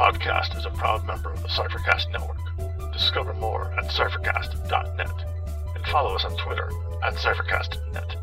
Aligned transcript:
podcast 0.00 0.56
is 0.56 0.64
a 0.64 0.70
proud 0.70 1.06
member 1.06 1.30
of 1.30 1.42
the 1.42 1.48
Cyphercast 1.48 2.10
Network. 2.10 2.38
Discover 2.90 3.34
more 3.34 3.70
at 3.78 3.84
cyphercast.net 3.90 5.24
and 5.76 5.86
follow 5.88 6.14
us 6.14 6.24
on 6.24 6.34
Twitter 6.38 6.70
at 7.04 7.12
cyphercastnet. 7.16 8.16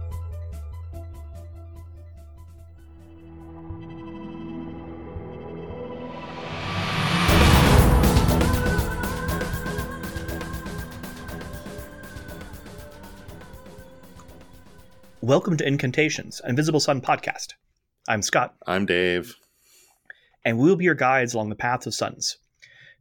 Welcome 15.21 15.57
to 15.57 15.67
Incantations, 15.67 16.41
an 16.44 16.49
Invisible 16.49 16.80
Sun 16.80 17.02
podcast. 17.02 17.53
I'm 18.07 18.23
Scott, 18.23 18.55
I'm 18.66 18.88
Dave. 18.88 19.35
And 20.47 20.57
we 20.57 20.69
will 20.69 20.77
be 20.77 20.85
your 20.85 20.95
guides 20.95 21.33
along 21.33 21.49
the 21.49 21.55
paths 21.55 21.85
of 21.87 21.93
suns. 21.93 22.37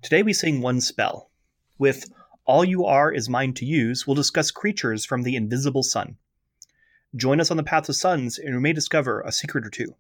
Today 0.03 0.25
we 0.25 0.33
sing 0.33 0.61
one 0.61 0.81
spell. 0.81 1.31
With 1.79 2.11
All 2.45 2.65
You 2.65 2.85
Are 2.87 3.13
Is 3.13 3.29
Mine 3.29 3.55
to 3.55 3.65
Use, 3.65 4.05
we'll 4.05 4.17
discuss 4.17 4.51
creatures 4.51 5.05
from 5.05 5.23
the 5.23 5.37
invisible 5.37 5.85
sun. 5.85 6.17
Join 7.15 7.41
us 7.41 7.53
on 7.53 7.57
the 7.57 7.63
paths 7.63 7.89
of 7.89 7.95
suns, 7.95 8.37
and 8.37 8.53
we 8.53 8.61
may 8.61 8.73
discover 8.73 9.21
a 9.21 9.31
secret 9.31 9.65
or 9.65 9.71
two. 9.71 9.95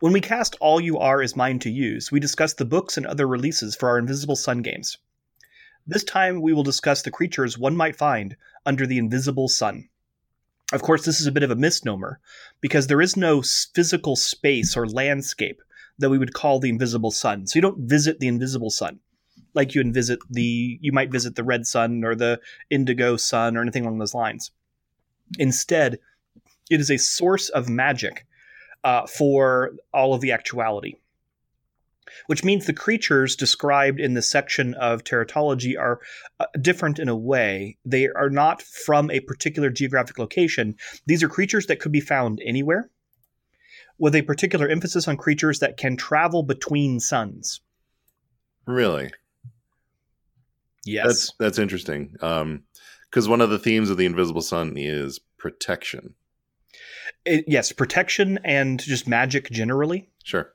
When 0.00 0.12
we 0.12 0.20
cast 0.20 0.56
All 0.58 0.80
You 0.80 0.98
Are 0.98 1.22
Is 1.22 1.36
Mine 1.36 1.60
to 1.60 1.70
Use, 1.70 2.10
we 2.10 2.18
discuss 2.18 2.54
the 2.54 2.64
books 2.64 2.96
and 2.96 3.06
other 3.06 3.28
releases 3.28 3.76
for 3.76 3.88
our 3.88 3.98
Invisible 3.98 4.34
Sun 4.34 4.62
games. 4.62 4.98
This 5.86 6.04
time 6.04 6.40
we 6.40 6.52
will 6.52 6.62
discuss 6.62 7.02
the 7.02 7.10
creatures 7.10 7.58
one 7.58 7.76
might 7.76 7.96
find 7.96 8.36
under 8.64 8.86
the 8.86 8.98
invisible 8.98 9.48
sun. 9.48 9.88
Of 10.72 10.82
course, 10.82 11.04
this 11.04 11.20
is 11.20 11.26
a 11.26 11.32
bit 11.32 11.42
of 11.42 11.50
a 11.50 11.56
misnomer 11.56 12.20
because 12.60 12.86
there 12.86 13.00
is 13.00 13.16
no 13.16 13.42
physical 13.42 14.14
space 14.14 14.76
or 14.76 14.86
landscape 14.86 15.60
that 15.98 16.10
we 16.10 16.18
would 16.18 16.32
call 16.32 16.60
the 16.60 16.68
invisible 16.68 17.10
sun. 17.10 17.46
So 17.46 17.56
you 17.56 17.62
don't 17.62 17.88
visit 17.88 18.20
the 18.20 18.28
invisible 18.28 18.70
sun 18.70 19.00
like 19.54 19.74
you 19.74 19.92
visit 19.92 20.18
the 20.30 20.78
you 20.80 20.92
might 20.92 21.10
visit 21.10 21.34
the 21.34 21.44
red 21.44 21.66
sun 21.66 22.04
or 22.04 22.14
the 22.14 22.40
indigo 22.70 23.16
sun 23.16 23.56
or 23.56 23.62
anything 23.62 23.84
along 23.84 23.98
those 23.98 24.14
lines. 24.14 24.50
Instead, 25.38 25.98
it 26.70 26.80
is 26.80 26.90
a 26.90 26.98
source 26.98 27.48
of 27.50 27.68
magic 27.68 28.26
uh, 28.84 29.06
for 29.06 29.72
all 29.92 30.14
of 30.14 30.20
the 30.20 30.32
actuality 30.32 30.94
which 32.26 32.44
means 32.44 32.66
the 32.66 32.72
creatures 32.72 33.36
described 33.36 34.00
in 34.00 34.14
this 34.14 34.30
section 34.30 34.74
of 34.74 35.04
teratology 35.04 35.78
are 35.78 36.00
uh, 36.38 36.46
different 36.60 36.98
in 36.98 37.08
a 37.08 37.16
way. 37.16 37.76
They 37.84 38.08
are 38.08 38.30
not 38.30 38.62
from 38.62 39.10
a 39.10 39.20
particular 39.20 39.70
geographic 39.70 40.18
location. 40.18 40.76
These 41.06 41.22
are 41.22 41.28
creatures 41.28 41.66
that 41.66 41.80
could 41.80 41.92
be 41.92 42.00
found 42.00 42.40
anywhere, 42.44 42.90
with 43.98 44.14
a 44.14 44.22
particular 44.22 44.68
emphasis 44.68 45.06
on 45.08 45.16
creatures 45.16 45.58
that 45.58 45.76
can 45.76 45.96
travel 45.96 46.42
between 46.42 47.00
suns. 47.00 47.60
Really? 48.66 49.10
Yes. 50.84 51.06
That's 51.06 51.32
that's 51.38 51.58
interesting. 51.58 52.14
Um 52.22 52.64
because 53.10 53.28
one 53.28 53.40
of 53.40 53.50
the 53.50 53.58
themes 53.58 53.90
of 53.90 53.96
the 53.96 54.06
Invisible 54.06 54.40
Sun 54.40 54.74
is 54.76 55.18
protection. 55.36 56.14
It- 57.24 57.44
yes, 57.48 57.72
protection 57.72 58.38
and 58.44 58.80
just 58.80 59.08
magic 59.08 59.50
generally. 59.50 60.08
Sure. 60.22 60.52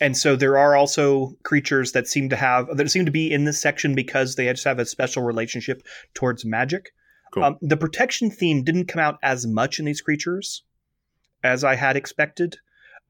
And 0.00 0.16
so 0.16 0.34
there 0.34 0.56
are 0.56 0.76
also 0.76 1.36
creatures 1.42 1.92
that 1.92 2.08
seem 2.08 2.30
to 2.30 2.36
have 2.36 2.74
that 2.76 2.90
seem 2.90 3.04
to 3.04 3.10
be 3.10 3.30
in 3.30 3.44
this 3.44 3.60
section 3.60 3.94
because 3.94 4.34
they 4.34 4.46
just 4.46 4.64
have 4.64 4.78
a 4.78 4.86
special 4.86 5.22
relationship 5.22 5.82
towards 6.14 6.44
magic. 6.44 6.92
Cool. 7.32 7.44
Um, 7.44 7.58
the 7.60 7.76
protection 7.76 8.30
theme 8.30 8.64
didn't 8.64 8.86
come 8.86 9.00
out 9.00 9.18
as 9.22 9.46
much 9.46 9.78
in 9.78 9.84
these 9.84 10.00
creatures 10.00 10.62
as 11.44 11.64
I 11.64 11.74
had 11.74 11.96
expected, 11.96 12.56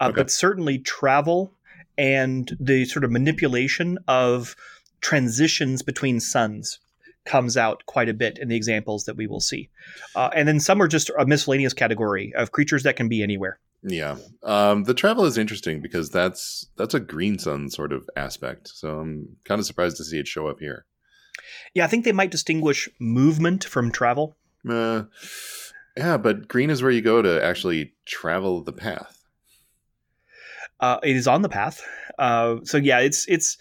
uh, 0.01 0.07
Okay. 0.09 0.17
but 0.17 0.31
certainly 0.31 0.79
travel 0.79 1.55
and 1.97 2.57
the 2.61 2.85
sort 2.85 3.05
of 3.05 3.11
manipulation 3.11 3.99
of 4.09 4.57
transitions 5.01 5.83
between 5.83 6.21
suns 6.21 6.81
comes 7.25 7.57
out 7.57 7.85
quite 7.87 8.09
a 8.09 8.15
bit 8.15 8.39
in 8.39 8.49
the 8.49 8.57
examples 8.57 9.05
that 9.05 9.17
we 9.17 9.27
will 9.27 9.41
see. 9.41 9.69
Uh, 10.15 10.31
and 10.35 10.49
then 10.49 10.59
some 10.61 10.81
are 10.83 10.89
just 10.89 11.11
a 11.19 11.27
miscellaneous 11.27 11.73
category 11.75 12.33
of 12.35 12.53
creatures 12.53 12.83
that 12.83 12.97
can 12.97 13.09
be 13.09 13.23
anywhere. 13.23 13.59
Yeah. 13.83 14.17
Um 14.43 14.85
the 14.85 14.95
travel 14.95 15.25
is 15.25 15.39
interesting 15.39 15.81
because 15.81 16.11
that's 16.11 16.67
that's 16.77 16.95
a 16.95 17.01
green 17.01 17.39
sun 17.39 17.71
sort 17.71 17.93
of 17.93 18.09
aspect. 18.17 18.69
So 18.69 19.01
I'm 19.01 19.37
kind 19.45 19.59
of 19.59 19.67
surprised 19.67 19.97
to 19.99 20.05
see 20.05 20.19
it 20.19 20.29
show 20.29 20.49
up 20.49 20.61
here. 20.61 20.87
Yeah, 21.75 21.85
I 21.85 21.89
think 21.89 22.05
they 22.05 22.13
might 22.13 22.31
distinguish 22.31 22.89
movement 22.99 23.65
from 23.65 23.91
travel. 23.91 24.37
Uh, 24.69 25.05
yeah, 25.97 26.17
but 26.17 26.49
green 26.49 26.71
is 26.71 26.83
where 26.83 26.91
you 26.91 27.01
go 27.01 27.23
to 27.23 27.43
actually 27.43 27.95
travel 28.05 28.63
the 28.63 28.73
path. 28.73 29.25
Uh, 30.81 30.99
it 31.03 31.17
is 31.17 31.27
on 31.27 31.43
the 31.43 31.49
path. 31.49 31.83
Uh, 32.19 32.57
so 32.65 32.77
yeah, 32.77 33.01
it's 33.01 33.27
it's 33.29 33.57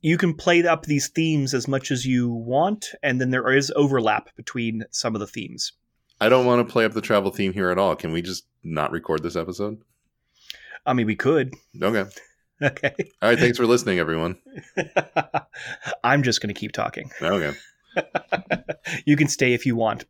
you 0.00 0.16
can 0.16 0.34
play 0.34 0.64
up 0.64 0.84
these 0.84 1.08
themes 1.08 1.54
as 1.54 1.66
much 1.66 1.90
as 1.90 2.06
you 2.06 2.30
want, 2.30 2.92
and 3.02 3.20
then 3.20 3.30
there 3.30 3.52
is 3.52 3.72
overlap 3.74 4.34
between 4.36 4.84
some 4.90 5.14
of 5.14 5.20
the 5.20 5.26
themes. 5.26 5.72
I 6.20 6.28
don't 6.28 6.46
want 6.46 6.66
to 6.66 6.72
play 6.72 6.84
up 6.84 6.92
the 6.92 7.00
travel 7.00 7.30
theme 7.30 7.52
here 7.52 7.70
at 7.70 7.78
all. 7.78 7.94
Can 7.96 8.12
we 8.12 8.22
just 8.22 8.44
not 8.62 8.90
record 8.90 9.22
this 9.22 9.36
episode? 9.36 9.80
I 10.84 10.92
mean, 10.92 11.06
we 11.06 11.16
could. 11.16 11.54
Okay. 11.80 12.08
Okay. 12.60 12.92
All 13.22 13.28
right, 13.28 13.38
thanks 13.38 13.56
for 13.56 13.66
listening 13.66 14.00
everyone. 14.00 14.36
I'm 16.02 16.24
just 16.24 16.42
going 16.42 16.52
to 16.52 16.58
keep 16.58 16.72
talking. 16.72 17.08
Okay. 17.22 17.52
You 19.06 19.16
can 19.16 19.28
stay 19.28 19.54
if 19.54 19.64
you 19.64 19.76
want. 19.76 20.06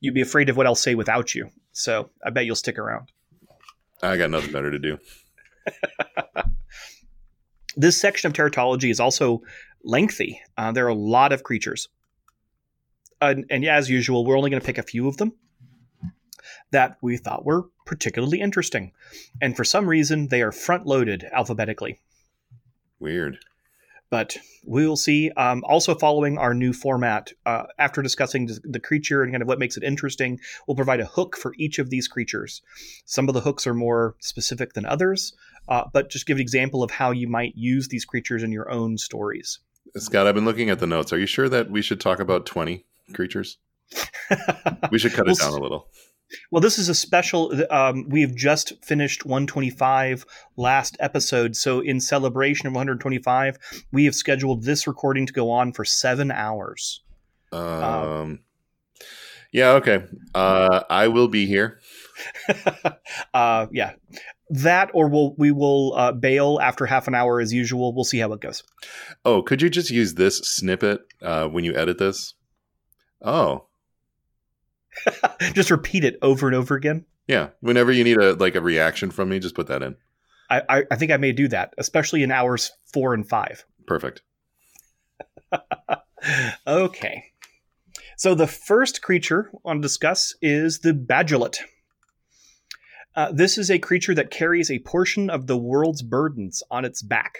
You'd 0.00 0.14
be 0.14 0.22
afraid 0.22 0.48
of 0.48 0.56
what 0.56 0.66
I'll 0.66 0.74
say 0.74 0.94
without 0.94 1.34
you, 1.34 1.50
so 1.72 2.08
I 2.24 2.30
bet 2.30 2.46
you'll 2.46 2.56
stick 2.56 2.78
around. 2.78 3.12
I 4.02 4.16
got 4.16 4.30
nothing 4.30 4.50
better 4.50 4.70
to 4.70 4.78
do. 4.78 4.98
This 7.76 8.00
section 8.00 8.28
of 8.28 8.34
teratology 8.34 8.90
is 8.90 9.00
also 9.00 9.42
lengthy. 9.84 10.40
Uh, 10.56 10.72
there 10.72 10.84
are 10.86 10.90
a 10.90 10.94
lot 10.94 11.32
of 11.32 11.42
creatures. 11.42 11.88
And, 13.22 13.46
and 13.50 13.64
as 13.64 13.88
usual, 13.88 14.24
we're 14.24 14.36
only 14.36 14.50
going 14.50 14.60
to 14.60 14.66
pick 14.66 14.78
a 14.78 14.82
few 14.82 15.06
of 15.06 15.16
them 15.16 15.32
that 16.72 16.96
we 17.00 17.16
thought 17.16 17.44
were 17.44 17.68
particularly 17.86 18.40
interesting. 18.40 18.92
And 19.40 19.56
for 19.56 19.62
some 19.62 19.88
reason, 19.88 20.28
they 20.28 20.42
are 20.42 20.50
front 20.50 20.86
loaded 20.86 21.24
alphabetically. 21.32 22.00
Weird. 22.98 23.38
But 24.10 24.36
we 24.66 24.86
will 24.86 24.96
see. 24.96 25.30
Um, 25.36 25.62
also, 25.66 25.94
following 25.94 26.36
our 26.36 26.52
new 26.52 26.72
format, 26.72 27.32
uh, 27.46 27.64
after 27.78 28.02
discussing 28.02 28.50
the- 28.64 28.80
creature 28.80 29.22
and 29.22 29.32
kind 29.32 29.40
of 29.40 29.48
what 29.48 29.58
makes 29.58 29.76
it 29.76 29.84
interesting, 29.84 30.38
we'll 30.66 30.74
provide 30.74 31.00
a 31.00 31.06
hook 31.06 31.36
for 31.36 31.54
each 31.56 31.78
of 31.78 31.88
these 31.88 32.08
creatures. 32.08 32.60
Some 33.06 33.28
of 33.28 33.34
the 33.34 33.40
hooks 33.40 33.66
are 33.66 33.74
more 33.74 34.16
specific 34.20 34.74
than 34.74 34.84
others, 34.84 35.34
uh, 35.68 35.84
but 35.92 36.10
just 36.10 36.26
give 36.26 36.36
an 36.36 36.42
example 36.42 36.82
of 36.82 36.90
how 36.90 37.10
you 37.10 37.26
might 37.26 37.54
use 37.56 37.88
these 37.88 38.04
creatures 38.04 38.42
in 38.42 38.52
your 38.52 38.70
own 38.70 38.98
stories. 38.98 39.60
Scott, 39.96 40.26
I've 40.26 40.34
been 40.34 40.44
looking 40.44 40.70
at 40.70 40.78
the 40.78 40.86
notes. 40.86 41.12
Are 41.12 41.18
you 41.18 41.26
sure 41.26 41.48
that 41.48 41.70
we 41.70 41.82
should 41.82 42.00
talk 42.00 42.20
about 42.20 42.44
20 42.44 42.84
creatures? 43.12 43.58
We 44.90 44.98
should 44.98 45.12
cut 45.12 45.26
We'll 45.26 45.34
it 45.34 45.40
down 45.40 45.52
a 45.52 45.60
little. 45.60 45.88
Well, 46.50 46.60
this 46.60 46.78
is 46.78 46.88
a 46.88 46.94
special. 46.94 47.52
Um, 47.70 48.08
we 48.08 48.22
have 48.22 48.34
just 48.34 48.72
finished 48.84 49.24
125 49.24 50.24
last 50.56 50.96
episode, 51.00 51.56
so 51.56 51.80
in 51.80 52.00
celebration 52.00 52.66
of 52.66 52.74
125, 52.74 53.58
we 53.92 54.04
have 54.06 54.14
scheduled 54.14 54.64
this 54.64 54.86
recording 54.86 55.26
to 55.26 55.32
go 55.32 55.50
on 55.50 55.72
for 55.72 55.84
seven 55.84 56.30
hours. 56.30 57.02
Um, 57.52 58.40
yeah, 59.52 59.72
okay. 59.72 60.04
Uh, 60.34 60.82
I 60.88 61.08
will 61.08 61.28
be 61.28 61.46
here. 61.46 61.80
uh, 63.34 63.66
yeah, 63.70 63.92
that 64.48 64.90
or 64.94 65.08
we'll 65.08 65.34
we 65.36 65.50
will 65.50 65.94
uh, 65.94 66.12
bail 66.12 66.58
after 66.62 66.86
half 66.86 67.08
an 67.08 67.14
hour 67.14 67.40
as 67.40 67.52
usual. 67.52 67.94
We'll 67.94 68.04
see 68.04 68.18
how 68.18 68.32
it 68.32 68.40
goes. 68.40 68.62
Oh, 69.24 69.42
could 69.42 69.60
you 69.60 69.68
just 69.68 69.90
use 69.90 70.14
this 70.14 70.38
snippet 70.38 71.02
uh, 71.20 71.48
when 71.48 71.64
you 71.64 71.74
edit 71.74 71.98
this? 71.98 72.34
Oh, 73.22 73.66
just 75.52 75.70
repeat 75.70 76.04
it 76.04 76.18
over 76.22 76.46
and 76.46 76.56
over 76.56 76.74
again. 76.74 77.04
yeah. 77.26 77.48
Whenever 77.60 77.92
you 77.92 78.04
need 78.04 78.18
a 78.18 78.34
like 78.34 78.54
a 78.54 78.60
reaction 78.60 79.10
from 79.10 79.28
me, 79.28 79.38
just 79.38 79.54
put 79.54 79.68
that 79.68 79.82
in. 79.82 79.96
I, 80.50 80.62
I, 80.68 80.82
I 80.90 80.96
think 80.96 81.12
I 81.12 81.16
may 81.16 81.32
do 81.32 81.48
that, 81.48 81.72
especially 81.78 82.22
in 82.22 82.30
hours 82.30 82.72
four 82.92 83.14
and 83.14 83.26
five. 83.26 83.64
Perfect. 83.86 84.22
okay. 86.66 87.24
So 88.16 88.34
the 88.34 88.46
first 88.46 89.02
creature 89.02 89.50
I 89.52 89.58
want 89.64 89.78
to 89.78 89.88
discuss 89.88 90.34
is 90.42 90.80
the 90.80 90.92
Badulet. 90.92 91.56
Uh, 93.14 93.32
this 93.32 93.58
is 93.58 93.70
a 93.70 93.78
creature 93.78 94.14
that 94.14 94.30
carries 94.30 94.70
a 94.70 94.78
portion 94.80 95.28
of 95.28 95.46
the 95.46 95.56
world's 95.56 96.02
burdens 96.02 96.62
on 96.70 96.84
its 96.84 97.02
back. 97.02 97.38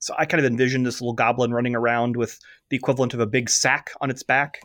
So 0.00 0.14
I 0.18 0.26
kind 0.26 0.44
of 0.44 0.50
envision 0.50 0.82
this 0.82 1.00
little 1.00 1.14
goblin 1.14 1.52
running 1.52 1.74
around 1.74 2.16
with 2.16 2.38
the 2.68 2.76
equivalent 2.76 3.14
of 3.14 3.20
a 3.20 3.26
big 3.26 3.48
sack 3.48 3.90
on 4.00 4.10
its 4.10 4.22
back, 4.22 4.60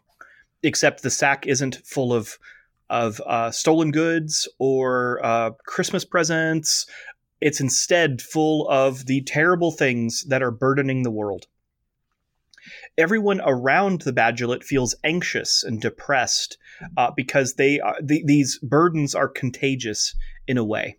except 0.63 1.03
the 1.03 1.09
sack 1.09 1.45
isn't 1.47 1.81
full 1.85 2.13
of 2.13 2.37
of 2.89 3.21
uh, 3.25 3.51
stolen 3.51 3.91
goods 3.91 4.47
or 4.59 5.19
uh, 5.25 5.51
Christmas 5.65 6.05
presents. 6.05 6.85
It's 7.41 7.59
instead 7.61 8.21
full 8.21 8.67
of 8.69 9.05
the 9.05 9.21
terrible 9.21 9.71
things 9.71 10.25
that 10.29 10.43
are 10.43 10.51
burdening 10.51 11.03
the 11.03 11.11
world. 11.11 11.47
everyone 12.97 13.41
around 13.43 14.01
the 14.01 14.13
Badulate 14.13 14.63
feels 14.63 14.95
anxious 15.03 15.63
and 15.63 15.81
depressed 15.81 16.57
uh, 16.97 17.11
because 17.15 17.55
they 17.55 17.79
are, 17.79 17.99
th- 18.07 18.25
these 18.25 18.59
burdens 18.59 19.15
are 19.15 19.27
contagious 19.27 20.15
in 20.47 20.57
a 20.57 20.63
way. 20.63 20.97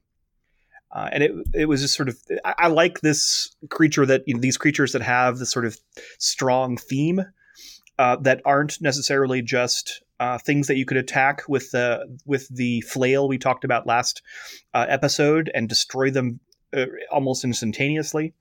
Uh, 0.94 1.08
and 1.10 1.22
it 1.24 1.32
it 1.52 1.66
was 1.66 1.82
just 1.82 1.94
sort 1.94 2.08
of 2.08 2.16
I, 2.44 2.54
I 2.58 2.66
like 2.68 3.00
this 3.00 3.54
creature 3.68 4.06
that 4.06 4.22
you 4.26 4.34
know, 4.34 4.40
these 4.40 4.56
creatures 4.56 4.92
that 4.92 5.02
have 5.02 5.38
this 5.38 5.50
sort 5.50 5.66
of 5.66 5.76
strong 6.18 6.76
theme 6.76 7.24
uh, 7.98 8.16
that 8.16 8.40
aren't 8.44 8.80
necessarily 8.80 9.42
just 9.42 10.02
uh, 10.20 10.38
things 10.38 10.66
that 10.66 10.76
you 10.76 10.84
could 10.84 10.96
attack 10.96 11.42
with 11.48 11.70
the 11.72 12.18
with 12.24 12.48
the 12.48 12.80
flail 12.82 13.28
we 13.28 13.38
talked 13.38 13.64
about 13.64 13.86
last 13.86 14.22
uh, 14.72 14.86
episode 14.88 15.50
and 15.54 15.68
destroy 15.68 16.10
them 16.10 16.40
uh, 16.72 16.86
almost 17.10 17.44
instantaneously. 17.44 18.32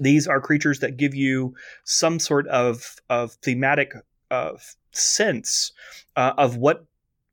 These 0.00 0.26
are 0.26 0.40
creatures 0.40 0.80
that 0.80 0.96
give 0.96 1.14
you 1.14 1.54
some 1.84 2.18
sort 2.18 2.46
of 2.48 2.96
of 3.10 3.32
thematic 3.42 3.92
uh, 4.30 4.52
sense 4.92 5.72
uh, 6.16 6.32
of 6.36 6.56
what 6.56 6.84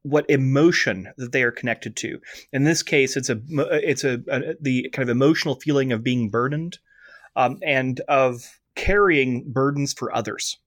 what 0.03 0.29
emotion 0.29 1.11
that 1.17 1.31
they 1.31 1.41
are 1.41 1.51
connected 1.51 1.95
to. 1.95 2.19
In 2.53 2.63
this 2.63 2.83
case, 2.83 3.17
it's 3.17 3.29
a 3.29 3.39
it's 3.49 4.03
a, 4.03 4.21
a 4.27 4.55
the 4.61 4.89
kind 4.93 5.09
of 5.09 5.15
emotional 5.15 5.55
feeling 5.55 5.91
of 5.91 6.03
being 6.03 6.29
burdened 6.29 6.77
um, 7.35 7.57
and 7.63 7.99
of 8.01 8.59
carrying 8.75 9.43
burdens 9.51 9.93
for 9.93 10.15
others. 10.15 10.57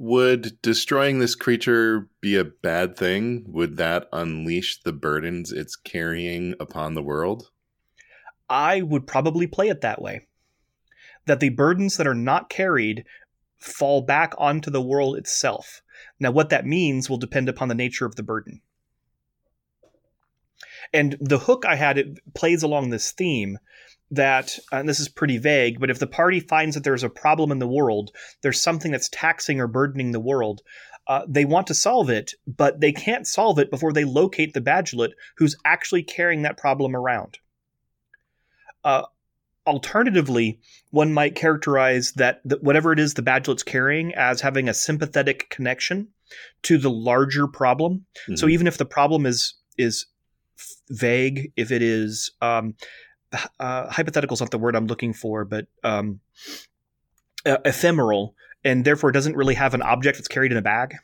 Would 0.00 0.62
destroying 0.62 1.18
this 1.18 1.34
creature 1.34 2.08
be 2.20 2.36
a 2.36 2.44
bad 2.44 2.96
thing? 2.96 3.44
Would 3.48 3.78
that 3.78 4.06
unleash 4.12 4.80
the 4.80 4.92
burdens 4.92 5.50
it's 5.50 5.74
carrying 5.74 6.54
upon 6.60 6.94
the 6.94 7.02
world? 7.02 7.50
I 8.48 8.80
would 8.80 9.08
probably 9.08 9.48
play 9.48 9.66
it 9.66 9.80
that 9.80 10.00
way. 10.00 10.28
That 11.26 11.40
the 11.40 11.48
burdens 11.48 11.96
that 11.96 12.06
are 12.06 12.14
not 12.14 12.48
carried 12.48 13.06
fall 13.58 14.00
back 14.02 14.34
onto 14.38 14.70
the 14.70 14.80
world 14.80 15.16
itself. 15.16 15.82
Now, 16.20 16.30
what 16.30 16.50
that 16.50 16.64
means 16.64 17.10
will 17.10 17.18
depend 17.18 17.48
upon 17.48 17.66
the 17.66 17.74
nature 17.74 18.06
of 18.06 18.14
the 18.14 18.22
burden. 18.22 18.60
And 20.92 21.16
the 21.20 21.40
hook 21.40 21.64
I 21.66 21.74
had 21.74 21.98
it 21.98 22.20
plays 22.34 22.62
along 22.62 22.90
this 22.90 23.10
theme 23.10 23.58
that, 24.10 24.58
and 24.72 24.88
this 24.88 25.00
is 25.00 25.08
pretty 25.08 25.38
vague, 25.38 25.80
but 25.80 25.90
if 25.90 25.98
the 25.98 26.06
party 26.06 26.40
finds 26.40 26.74
that 26.74 26.84
there's 26.84 27.04
a 27.04 27.10
problem 27.10 27.52
in 27.52 27.58
the 27.58 27.68
world, 27.68 28.10
there's 28.42 28.60
something 28.60 28.90
that's 28.90 29.08
taxing 29.10 29.60
or 29.60 29.66
burdening 29.66 30.12
the 30.12 30.20
world, 30.20 30.62
uh, 31.06 31.22
they 31.26 31.44
want 31.44 31.66
to 31.66 31.74
solve 31.74 32.10
it, 32.10 32.34
but 32.46 32.80
they 32.80 32.92
can't 32.92 33.26
solve 33.26 33.58
it 33.58 33.70
before 33.70 33.92
they 33.92 34.04
locate 34.04 34.52
the 34.52 34.60
Badulate 34.60 35.12
who's 35.36 35.56
actually 35.64 36.02
carrying 36.02 36.42
that 36.42 36.58
problem 36.58 36.94
around. 36.94 37.38
Uh, 38.84 39.02
alternatively, 39.66 40.58
one 40.90 41.12
might 41.12 41.34
characterize 41.34 42.12
that, 42.12 42.40
that 42.44 42.62
whatever 42.62 42.92
it 42.92 42.98
is 42.98 43.14
the 43.14 43.22
Badulate's 43.22 43.62
carrying 43.62 44.14
as 44.14 44.40
having 44.40 44.68
a 44.68 44.74
sympathetic 44.74 45.48
connection 45.50 46.08
to 46.62 46.78
the 46.78 46.90
larger 46.90 47.46
problem. 47.46 48.04
Mm-hmm. 48.22 48.36
So 48.36 48.48
even 48.48 48.66
if 48.66 48.78
the 48.78 48.84
problem 48.84 49.26
is 49.26 49.54
is 49.78 50.06
vague, 50.90 51.52
if 51.56 51.70
it 51.70 51.82
is 51.82 52.32
um, 52.42 52.74
uh, 53.60 53.88
hypothetical 53.90 54.34
is 54.34 54.40
not 54.40 54.50
the 54.50 54.58
word 54.58 54.76
I'm 54.76 54.86
looking 54.86 55.12
for, 55.12 55.44
but 55.44 55.66
um, 55.84 56.20
uh, 57.46 57.58
ephemeral, 57.64 58.34
and 58.64 58.84
therefore 58.84 59.12
doesn't 59.12 59.36
really 59.36 59.54
have 59.54 59.74
an 59.74 59.82
object 59.82 60.18
that's 60.18 60.28
carried 60.28 60.52
in 60.52 60.58
a 60.58 60.62
bag. 60.62 60.94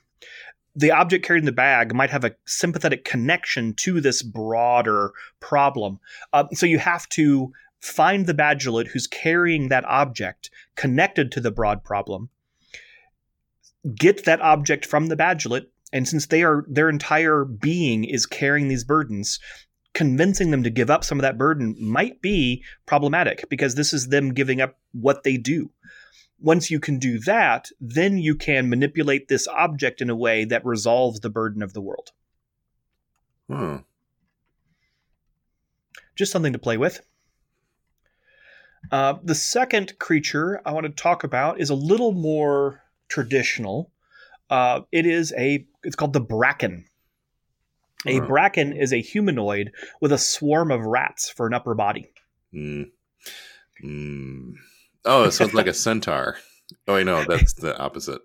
The 0.76 0.90
object 0.90 1.24
carried 1.24 1.40
in 1.40 1.46
the 1.46 1.52
bag 1.52 1.94
might 1.94 2.10
have 2.10 2.24
a 2.24 2.34
sympathetic 2.46 3.04
connection 3.04 3.74
to 3.74 4.00
this 4.00 4.22
broader 4.22 5.12
problem. 5.38 6.00
Uh, 6.32 6.44
so 6.52 6.66
you 6.66 6.78
have 6.78 7.08
to 7.10 7.52
find 7.80 8.26
the 8.26 8.34
Badulate 8.34 8.88
who's 8.88 9.06
carrying 9.06 9.68
that 9.68 9.84
object 9.84 10.50
connected 10.74 11.30
to 11.32 11.40
the 11.40 11.52
broad 11.52 11.84
problem, 11.84 12.30
get 13.94 14.24
that 14.24 14.40
object 14.40 14.86
from 14.86 15.06
the 15.06 15.16
Badulate, 15.16 15.66
and 15.92 16.08
since 16.08 16.26
they 16.26 16.42
are 16.42 16.64
their 16.66 16.88
entire 16.88 17.44
being 17.44 18.02
is 18.02 18.26
carrying 18.26 18.68
these 18.68 18.82
burdens, 18.84 19.38
convincing 19.94 20.50
them 20.50 20.62
to 20.64 20.70
give 20.70 20.90
up 20.90 21.04
some 21.04 21.18
of 21.18 21.22
that 21.22 21.38
burden 21.38 21.74
might 21.78 22.20
be 22.20 22.62
problematic 22.84 23.48
because 23.48 23.74
this 23.74 23.92
is 23.92 24.08
them 24.08 24.34
giving 24.34 24.60
up 24.60 24.78
what 24.92 25.22
they 25.22 25.36
do. 25.36 25.70
Once 26.40 26.70
you 26.70 26.80
can 26.80 26.98
do 26.98 27.18
that, 27.20 27.70
then 27.80 28.18
you 28.18 28.34
can 28.34 28.68
manipulate 28.68 29.28
this 29.28 29.48
object 29.48 30.02
in 30.02 30.10
a 30.10 30.16
way 30.16 30.44
that 30.44 30.64
resolves 30.64 31.20
the 31.20 31.30
burden 31.30 31.62
of 31.62 31.72
the 31.72 31.80
world. 31.80 32.10
Hmm. 33.48 33.76
Just 36.16 36.32
something 36.32 36.52
to 36.52 36.58
play 36.58 36.76
with. 36.76 37.00
Uh, 38.90 39.14
the 39.22 39.34
second 39.34 39.98
creature 39.98 40.60
I 40.66 40.72
want 40.72 40.84
to 40.84 40.92
talk 40.92 41.24
about 41.24 41.60
is 41.60 41.70
a 41.70 41.74
little 41.74 42.12
more 42.12 42.82
traditional. 43.08 43.90
Uh, 44.50 44.82
it 44.92 45.06
is 45.06 45.32
a 45.38 45.66
it's 45.82 45.96
called 45.96 46.12
the 46.12 46.20
bracken. 46.20 46.84
A 48.06 48.20
bracken 48.20 48.72
is 48.72 48.92
a 48.92 49.00
humanoid 49.00 49.72
with 50.00 50.12
a 50.12 50.18
swarm 50.18 50.70
of 50.70 50.84
rats 50.84 51.30
for 51.30 51.46
an 51.46 51.54
upper 51.54 51.74
body. 51.74 52.10
Mm. 52.54 52.90
Mm. 53.82 54.54
Oh, 55.04 55.30
so 55.30 55.44
it's 55.44 55.54
like 55.54 55.66
a 55.66 55.74
centaur. 55.74 56.36
Oh, 56.88 56.94
I 56.94 57.02
know 57.02 57.24
that's 57.24 57.54
the 57.54 57.76
opposite. 57.78 58.20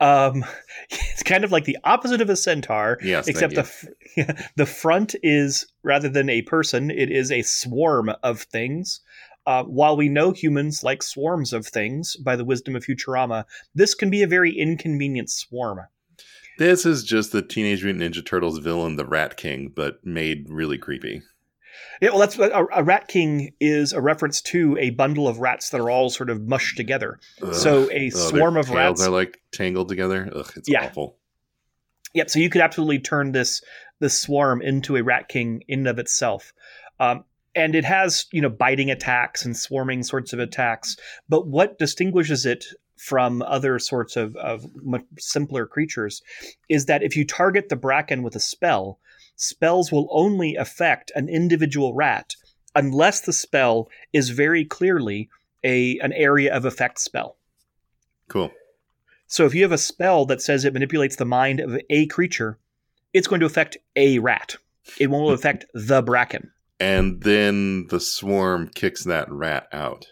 Um, 0.00 0.44
it's 0.90 1.22
kind 1.22 1.44
of 1.44 1.52
like 1.52 1.64
the 1.64 1.78
opposite 1.84 2.20
of 2.20 2.30
a 2.30 2.36
centaur. 2.36 2.98
Yes, 3.02 3.28
except 3.28 3.54
the 3.54 3.94
yeah, 4.16 4.46
the 4.56 4.66
front 4.66 5.14
is 5.22 5.66
rather 5.82 6.08
than 6.08 6.28
a 6.28 6.42
person, 6.42 6.90
it 6.90 7.10
is 7.10 7.30
a 7.30 7.42
swarm 7.42 8.10
of 8.22 8.42
things. 8.42 9.00
Uh, 9.46 9.64
while 9.64 9.96
we 9.96 10.10
know 10.10 10.30
humans 10.30 10.84
like 10.84 11.02
swarms 11.02 11.54
of 11.54 11.66
things 11.66 12.16
by 12.16 12.36
the 12.36 12.44
wisdom 12.44 12.76
of 12.76 12.84
Futurama, 12.84 13.44
this 13.74 13.94
can 13.94 14.10
be 14.10 14.22
a 14.22 14.26
very 14.26 14.54
inconvenient 14.54 15.30
swarm. 15.30 15.80
This 16.58 16.84
is 16.84 17.04
just 17.04 17.30
the 17.30 17.40
Teenage 17.40 17.84
Mutant 17.84 18.14
Ninja 18.14 18.24
Turtles 18.24 18.58
villain, 18.58 18.96
the 18.96 19.06
Rat 19.06 19.36
King, 19.36 19.72
but 19.74 20.04
made 20.04 20.46
really 20.48 20.76
creepy. 20.76 21.22
Yeah, 22.00 22.10
well, 22.10 22.18
that's 22.18 22.38
a, 22.38 22.66
a, 22.72 22.82
rat 22.82 23.08
king 23.08 23.52
is 23.60 23.92
a 23.92 24.00
reference 24.00 24.40
to 24.42 24.76
a 24.78 24.90
bundle 24.90 25.28
of 25.28 25.38
rats 25.38 25.70
that 25.70 25.80
are 25.80 25.90
all 25.90 26.10
sort 26.10 26.30
of 26.30 26.42
mushed 26.42 26.76
together. 26.76 27.18
Ugh. 27.42 27.54
So 27.54 27.90
a 27.90 28.06
oh, 28.06 28.18
swarm 28.18 28.56
of 28.56 28.70
rats 28.70 29.06
are 29.06 29.10
like 29.10 29.40
tangled 29.52 29.88
together. 29.88 30.30
Ugh, 30.34 30.52
it's 30.56 30.68
yeah. 30.68 30.86
awful. 30.86 31.16
Yep. 32.14 32.30
So 32.30 32.38
you 32.38 32.50
could 32.50 32.60
absolutely 32.60 33.00
turn 33.00 33.32
this 33.32 33.62
this 34.00 34.18
swarm 34.18 34.62
into 34.62 34.96
a 34.96 35.02
rat 35.02 35.28
king 35.28 35.62
in 35.68 35.80
and 35.80 35.88
of 35.88 35.98
itself. 35.98 36.52
Um, 37.00 37.24
and 37.54 37.74
it 37.74 37.84
has 37.84 38.26
you 38.32 38.40
know 38.40 38.50
biting 38.50 38.90
attacks 38.90 39.44
and 39.44 39.56
swarming 39.56 40.02
sorts 40.02 40.32
of 40.32 40.38
attacks. 40.38 40.96
But 41.28 41.46
what 41.46 41.78
distinguishes 41.78 42.46
it 42.46 42.64
from 42.98 43.42
other 43.42 43.78
sorts 43.78 44.16
of, 44.16 44.36
of 44.36 44.66
much 44.84 45.04
simpler 45.18 45.66
creatures 45.66 46.22
is 46.68 46.86
that 46.86 47.02
if 47.02 47.16
you 47.16 47.24
target 47.24 47.68
the 47.68 47.76
bracken 47.76 48.22
with 48.22 48.34
a 48.34 48.40
spell, 48.40 48.98
spells 49.36 49.92
will 49.92 50.08
only 50.10 50.56
affect 50.56 51.12
an 51.14 51.28
individual 51.28 51.94
rat 51.94 52.34
unless 52.74 53.20
the 53.20 53.32
spell 53.32 53.88
is 54.12 54.30
very 54.30 54.64
clearly 54.64 55.30
a 55.64 55.98
an 56.00 56.12
area 56.12 56.54
of 56.54 56.64
effect 56.64 57.00
spell. 57.00 57.36
Cool. 58.28 58.50
So 59.26 59.44
if 59.44 59.54
you 59.54 59.62
have 59.62 59.72
a 59.72 59.78
spell 59.78 60.26
that 60.26 60.42
says 60.42 60.64
it 60.64 60.72
manipulates 60.72 61.16
the 61.16 61.24
mind 61.24 61.60
of 61.60 61.78
a 61.90 62.06
creature, 62.06 62.58
it's 63.12 63.26
going 63.26 63.40
to 63.40 63.46
affect 63.46 63.76
a 63.96 64.18
rat. 64.18 64.56
It 64.98 65.08
won't 65.08 65.34
affect 65.38 65.66
the 65.74 66.02
bracken. 66.02 66.52
And 66.80 67.22
then 67.22 67.88
the 67.88 68.00
swarm 68.00 68.68
kicks 68.68 69.04
that 69.04 69.30
rat 69.30 69.68
out. 69.72 70.06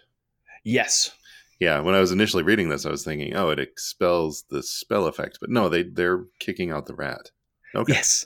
Yes 0.63 1.11
yeah, 1.59 1.79
when 1.79 1.95
I 1.95 1.99
was 1.99 2.11
initially 2.11 2.43
reading 2.43 2.69
this, 2.69 2.85
I 2.85 2.91
was 2.91 3.03
thinking, 3.03 3.35
oh, 3.35 3.49
it 3.49 3.59
expels 3.59 4.43
the 4.49 4.61
spell 4.61 5.07
effect, 5.07 5.39
but 5.41 5.49
no, 5.49 5.69
they 5.69 5.83
they're 5.83 6.25
kicking 6.39 6.71
out 6.71 6.85
the 6.85 6.95
rat. 6.95 7.31
Okay. 7.73 7.93
Yes. 7.93 8.25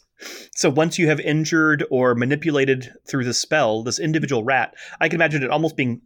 So 0.55 0.69
once 0.69 0.99
you 0.99 1.07
have 1.07 1.19
injured 1.19 1.83
or 1.89 2.13
manipulated 2.13 2.93
through 3.07 3.25
the 3.25 3.33
spell 3.33 3.83
this 3.83 3.99
individual 3.99 4.43
rat, 4.43 4.75
I 4.99 5.07
can 5.07 5.15
imagine 5.15 5.43
it 5.43 5.49
almost 5.49 5.75
being 5.75 6.01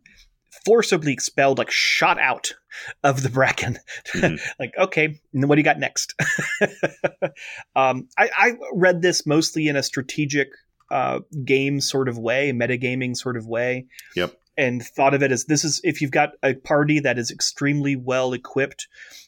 forcibly 0.66 1.12
expelled, 1.12 1.58
like 1.58 1.72
shot 1.72 2.18
out 2.20 2.54
of 3.04 3.24
the 3.24 3.30
bracken. 3.30 3.78
Mm-hmm. 4.14 4.36
like, 4.60 4.74
okay, 4.78 5.20
what 5.34 5.56
do 5.56 5.60
you 5.60 5.66
got 5.66 5.80
next? 5.80 6.14
um, 7.76 8.08
I, 8.18 8.30
I, 8.38 8.52
read 8.74 9.02
this 9.02 9.26
mostly 9.26 9.68
in 9.68 9.76
a 9.76 9.84
strategic 9.84 10.50
uh, 10.90 11.20
game 11.44 11.82
sort 11.82 12.08
of 12.08 12.18
way, 12.18 12.54
metagaming 12.54 13.18
sort 13.18 13.36
of 13.36 13.48
way. 13.48 13.88
Yep 14.16 14.34
and 14.58 14.84
thought 14.84 15.14
of 15.14 15.24
it 15.24 15.32
as 15.32 15.46
this 15.46 15.64
is 15.64 15.82
if 15.84 16.02
you've 16.02 16.12
got 16.12 16.32
a 16.44 16.54
party 16.54 17.00
that 17.00 17.18
is 17.18 17.32
extremely 17.32 17.96
well 17.96 18.34
equipped 18.34 18.88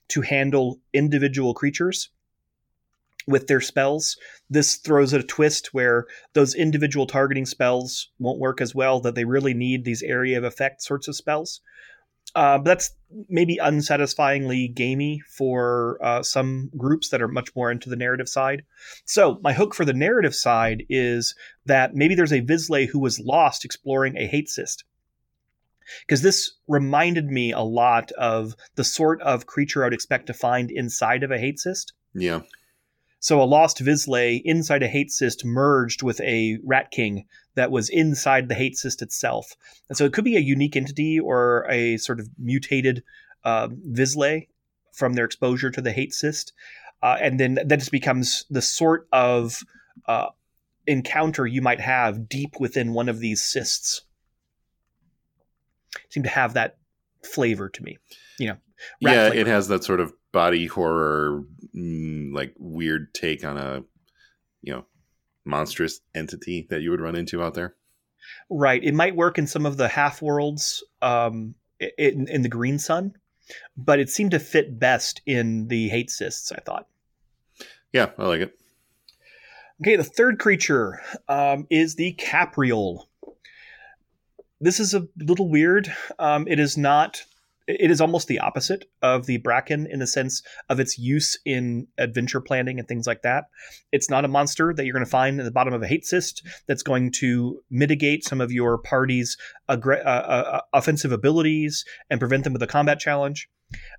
to 0.09 0.21
handle 0.21 0.79
individual 0.93 1.53
creatures 1.53 2.09
with 3.27 3.47
their 3.47 3.61
spells. 3.61 4.17
This 4.49 4.77
throws 4.77 5.13
a 5.13 5.21
twist 5.21 5.73
where 5.73 6.05
those 6.33 6.55
individual 6.55 7.05
targeting 7.05 7.45
spells 7.45 8.09
won't 8.19 8.39
work 8.39 8.61
as 8.61 8.73
well, 8.73 9.01
that 9.01 9.15
they 9.15 9.25
really 9.25 9.53
need 9.53 9.83
these 9.83 10.01
area 10.01 10.37
of 10.37 10.45
effect 10.45 10.81
sorts 10.81 11.07
of 11.07 11.15
spells. 11.15 11.61
Uh, 12.35 12.57
that's 12.59 12.91
maybe 13.29 13.57
unsatisfyingly 13.57 14.67
gamey 14.67 15.21
for 15.27 15.97
uh, 16.01 16.21
some 16.21 16.69
groups 16.77 17.09
that 17.09 17.21
are 17.21 17.27
much 17.27 17.55
more 17.55 17.71
into 17.71 17.89
the 17.89 17.95
narrative 17.95 18.27
side. 18.27 18.63
So, 19.05 19.39
my 19.41 19.53
hook 19.53 19.73
for 19.73 19.85
the 19.85 19.93
narrative 19.93 20.35
side 20.35 20.83
is 20.89 21.35
that 21.65 21.95
maybe 21.95 22.15
there's 22.15 22.33
a 22.33 22.41
vislae 22.41 22.87
who 22.87 22.99
was 22.99 23.19
lost 23.19 23.63
exploring 23.63 24.17
a 24.17 24.27
hate 24.27 24.49
cyst 24.49 24.83
because 26.05 26.21
this 26.21 26.51
reminded 26.67 27.27
me 27.27 27.51
a 27.51 27.61
lot 27.61 28.11
of 28.13 28.55
the 28.75 28.83
sort 28.83 29.21
of 29.21 29.45
creature 29.45 29.83
I 29.83 29.87
would 29.87 29.93
expect 29.93 30.27
to 30.27 30.33
find 30.33 30.71
inside 30.71 31.23
of 31.23 31.31
a 31.31 31.39
hate 31.39 31.59
cyst. 31.59 31.93
Yeah. 32.13 32.41
So 33.19 33.41
a 33.41 33.45
lost 33.45 33.79
vislae 33.79 34.41
inside 34.45 34.83
a 34.83 34.87
hate 34.87 35.11
cyst 35.11 35.43
merged 35.43 36.03
with 36.03 36.21
a 36.21 36.59
rat 36.63 36.91
king 36.91 37.25
that 37.55 37.71
was 37.71 37.89
inside 37.89 38.47
the 38.47 38.55
hate 38.55 38.77
cyst 38.77 39.01
itself. 39.01 39.55
And 39.89 39.97
so 39.97 40.05
it 40.05 40.13
could 40.13 40.23
be 40.23 40.37
a 40.37 40.41
unique 40.41 40.75
entity 40.75 41.19
or 41.19 41.65
a 41.69 41.97
sort 41.97 42.19
of 42.19 42.29
mutated 42.37 43.03
uh, 43.43 43.69
from 44.93 45.13
their 45.13 45.25
exposure 45.25 45.71
to 45.71 45.81
the 45.81 45.91
hate 45.91 46.13
cyst. 46.13 46.53
Uh, 47.01 47.17
and 47.19 47.39
then 47.39 47.55
that 47.65 47.79
just 47.79 47.91
becomes 47.91 48.45
the 48.49 48.61
sort 48.61 49.07
of 49.11 49.59
uh, 50.07 50.27
encounter 50.85 51.45
you 51.45 51.61
might 51.61 51.79
have 51.81 52.29
deep 52.29 52.59
within 52.59 52.93
one 52.93 53.09
of 53.09 53.19
these 53.19 53.41
cysts. 53.41 54.01
Seem 56.09 56.23
to 56.23 56.29
have 56.29 56.53
that 56.53 56.77
flavor 57.23 57.69
to 57.69 57.83
me, 57.83 57.97
you 58.39 58.47
know. 58.47 58.57
Yeah, 58.99 59.29
flavor. 59.29 59.35
it 59.35 59.47
has 59.47 59.67
that 59.69 59.83
sort 59.83 59.99
of 59.99 60.13
body 60.31 60.67
horror, 60.67 61.43
mm, 61.75 62.33
like 62.33 62.53
weird 62.57 63.13
take 63.13 63.43
on 63.43 63.57
a, 63.57 63.83
you 64.61 64.73
know, 64.73 64.85
monstrous 65.45 65.99
entity 66.13 66.67
that 66.69 66.81
you 66.81 66.91
would 66.91 67.01
run 67.01 67.15
into 67.15 67.41
out 67.41 67.55
there. 67.55 67.75
Right. 68.49 68.83
It 68.83 68.93
might 68.93 69.15
work 69.15 69.37
in 69.37 69.47
some 69.47 69.65
of 69.65 69.77
the 69.77 69.87
half 69.87 70.21
worlds 70.21 70.83
um, 71.01 71.55
in, 71.97 72.27
in 72.27 72.41
the 72.41 72.49
Green 72.49 72.77
Sun, 72.77 73.13
but 73.75 73.99
it 73.99 74.09
seemed 74.09 74.31
to 74.31 74.39
fit 74.39 74.79
best 74.79 75.21
in 75.25 75.67
the 75.69 75.89
hate 75.89 76.11
cysts, 76.11 76.51
I 76.51 76.59
thought. 76.59 76.87
Yeah, 77.93 78.11
I 78.17 78.25
like 78.25 78.41
it. 78.41 78.59
Okay, 79.81 79.95
the 79.95 80.03
third 80.03 80.39
creature 80.39 81.01
um, 81.29 81.67
is 81.69 81.95
the 81.95 82.13
Capriole. 82.13 83.06
This 84.59 84.79
is 84.79 84.93
a 84.93 85.07
little 85.17 85.49
weird. 85.49 85.93
Um, 86.19 86.47
it 86.47 86.59
is 86.59 86.77
not. 86.77 87.23
It 87.67 87.91
is 87.91 87.99
almost 87.99 88.29
the 88.29 88.39
opposite 88.39 88.85
of 89.01 89.25
the 89.25 89.37
Bracken 89.37 89.87
in 89.87 89.99
the 89.99 90.07
sense 90.07 90.41
of 90.69 90.79
its 90.79 90.97
use 90.97 91.37
in 91.43 91.87
adventure 91.97 92.39
planning 92.39 92.79
and 92.79 92.87
things 92.87 93.05
like 93.05 93.23
that. 93.23 93.49
It's 93.91 94.09
not 94.09 94.23
a 94.23 94.29
monster 94.29 94.73
that 94.73 94.85
you're 94.85 94.93
going 94.93 95.03
to 95.03 95.11
find 95.11 95.37
at 95.37 95.43
the 95.43 95.51
bottom 95.51 95.73
of 95.73 95.83
a 95.83 95.87
hate 95.87 96.05
cyst 96.05 96.47
that's 96.65 96.81
going 96.81 97.11
to 97.17 97.61
mitigate 97.69 98.23
some 98.23 98.39
of 98.39 98.53
your 98.53 98.77
party's 98.77 99.37
aggr- 99.67 99.99
uh, 100.05 100.09
uh, 100.09 100.61
offensive 100.71 101.11
abilities 101.11 101.83
and 102.09 102.21
prevent 102.21 102.45
them 102.45 102.53
with 102.53 102.63
a 102.63 102.67
combat 102.67 102.99
challenge. 102.99 103.49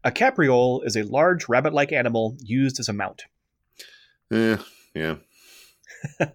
A 0.02 0.10
Capriole 0.10 0.80
is 0.86 0.96
a 0.96 1.02
large 1.02 1.46
rabbit 1.46 1.74
like 1.74 1.92
animal 1.92 2.38
used 2.40 2.80
as 2.80 2.88
a 2.88 2.94
mount. 2.94 3.24
Yeah, 4.30 4.58
yeah. 4.94 5.16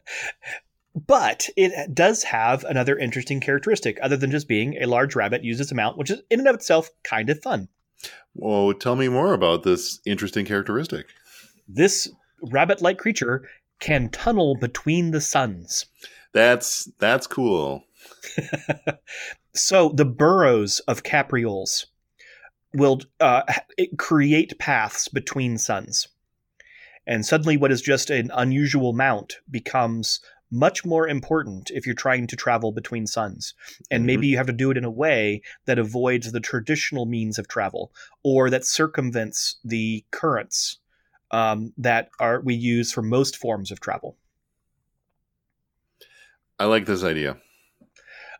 But 0.96 1.50
it 1.58 1.96
does 1.96 2.24
have 2.24 2.64
another 2.64 2.98
interesting 2.98 3.40
characteristic, 3.40 3.98
other 4.02 4.16
than 4.16 4.32
just 4.32 4.48
being 4.48 4.78
a 4.82 4.86
large 4.86 5.16
rabbit 5.16 5.44
used 5.44 5.60
as 5.60 5.72
a 5.72 5.76
mount, 5.76 5.98
which 5.98 6.12
is 6.12 6.22
in 6.30 6.40
and 6.40 6.48
of 6.48 6.56
itself 6.56 6.90
kind 7.04 7.30
of 7.30 7.42
fun. 7.42 7.68
Well, 8.36 8.74
tell 8.74 8.96
me 8.96 9.08
more 9.08 9.34
about 9.34 9.64
this 9.64 10.00
interesting 10.06 10.46
characteristic. 10.46 11.08
This 11.68 12.12
rabbit 12.42 12.82
like 12.82 12.98
creature 13.00 13.48
can 13.80 14.10
tunnel 14.10 14.56
between 14.56 15.12
the 15.12 15.22
suns. 15.22 15.88
That's 16.34 16.90
that's 17.00 17.28
cool. 17.28 17.86
So 19.56 19.90
the 19.90 20.06
burrows 20.06 20.80
of 20.82 21.04
caprioles 21.04 21.86
will 22.74 23.02
uh, 23.20 23.44
create 23.98 24.58
paths 24.58 25.08
between 25.08 25.58
suns. 25.60 26.08
And 27.06 27.26
suddenly, 27.26 27.58
what 27.58 27.72
is 27.72 27.82
just 27.82 28.10
an 28.10 28.32
unusual 28.34 28.94
mount 28.94 29.36
becomes 29.52 30.22
much 30.54 30.86
more 30.86 31.08
important 31.08 31.72
if 31.72 31.86
you're 31.86 31.96
trying 31.96 32.28
to 32.28 32.36
travel 32.36 32.72
between 32.72 33.08
suns. 33.08 33.56
And 33.90 34.04
Mhm. 34.04 34.08
maybe 34.08 34.28
you 34.28 34.38
have 34.38 34.46
to 34.48 34.54
do 34.54 34.70
it 34.70 34.78
in 34.78 34.86
a 34.86 34.92
way 34.92 35.42
that 35.66 35.80
avoids 35.80 36.32
the 36.32 36.40
traditional 36.40 37.06
means 37.06 37.40
of 37.40 37.48
travel 37.48 37.92
or 38.24 38.50
that 38.52 38.64
circumvents 38.64 39.58
the 39.66 40.06
currents 40.12 40.78
um, 41.32 41.74
that 41.78 42.10
are 42.20 42.40
we 42.42 42.54
use 42.54 42.94
for 42.94 43.02
most 43.02 43.36
forms 43.36 43.72
of 43.72 43.80
travel. 43.80 44.16
I 46.60 46.66
like 46.66 46.86
this 46.86 47.04
idea. 47.04 47.38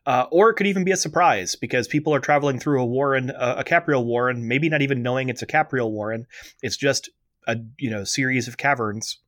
Uh, 0.06 0.26
or 0.32 0.50
it 0.50 0.56
could 0.56 0.68
even 0.68 0.84
be 0.84 0.92
a 0.92 0.98
surprise 0.98 1.56
because 1.56 1.88
people 1.88 2.14
are 2.14 2.20
traveling 2.20 2.60
through 2.60 2.82
a 2.82 2.86
warren, 2.86 3.32
uh, 3.32 3.56
a 3.58 3.64
capriole 3.64 4.06
warren, 4.06 4.48
maybe 4.48 4.70
not 4.70 4.82
even 4.82 5.02
knowing 5.02 5.30
it's 5.30 5.42
a 5.42 5.48
capriole 5.48 5.92
warren. 5.92 6.28
It's 6.62 6.78
just 6.78 7.10
a 7.48 7.58
you 7.80 7.90
know 7.90 8.04
series 8.04 8.48
of 8.48 8.58
caverns, 8.58 9.20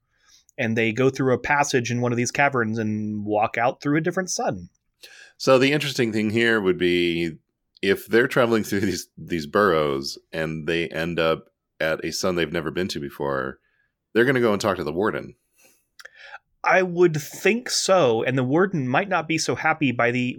and 0.57 0.77
they 0.77 0.91
go 0.91 1.09
through 1.09 1.33
a 1.33 1.39
passage 1.39 1.91
in 1.91 2.01
one 2.01 2.11
of 2.11 2.17
these 2.17 2.31
caverns 2.31 2.77
and 2.77 3.25
walk 3.25 3.57
out 3.57 3.81
through 3.81 3.97
a 3.97 4.01
different 4.01 4.29
sun. 4.29 4.69
So 5.37 5.57
the 5.57 5.73
interesting 5.73 6.13
thing 6.13 6.29
here 6.29 6.61
would 6.61 6.77
be 6.77 7.37
if 7.81 8.07
they're 8.07 8.27
traveling 8.27 8.63
through 8.63 8.81
these 8.81 9.07
these 9.17 9.47
burrows 9.47 10.17
and 10.31 10.67
they 10.67 10.87
end 10.87 11.19
up 11.19 11.49
at 11.79 12.03
a 12.05 12.11
sun 12.11 12.35
they've 12.35 12.51
never 12.51 12.71
been 12.71 12.87
to 12.89 12.99
before, 12.99 13.59
they're 14.13 14.25
going 14.25 14.35
to 14.35 14.41
go 14.41 14.53
and 14.53 14.61
talk 14.61 14.77
to 14.77 14.83
the 14.83 14.93
warden. 14.93 15.35
I 16.63 16.81
would 16.81 17.15
think 17.15 17.69
so, 17.69 18.23
and 18.23 18.37
the 18.37 18.43
warden 18.43 18.87
might 18.87 19.09
not 19.09 19.27
be 19.27 19.37
so 19.37 19.55
happy 19.55 19.91
by 19.91 20.11
the 20.11 20.37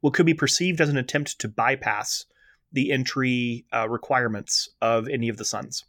what 0.00 0.14
could 0.14 0.26
be 0.26 0.34
perceived 0.34 0.80
as 0.80 0.88
an 0.88 0.96
attempt 0.96 1.38
to 1.40 1.48
bypass 1.48 2.24
the 2.72 2.92
entry 2.92 3.66
uh, 3.74 3.88
requirements 3.88 4.68
of 4.80 5.08
any 5.08 5.28
of 5.28 5.36
the 5.36 5.44
suns. 5.44 5.84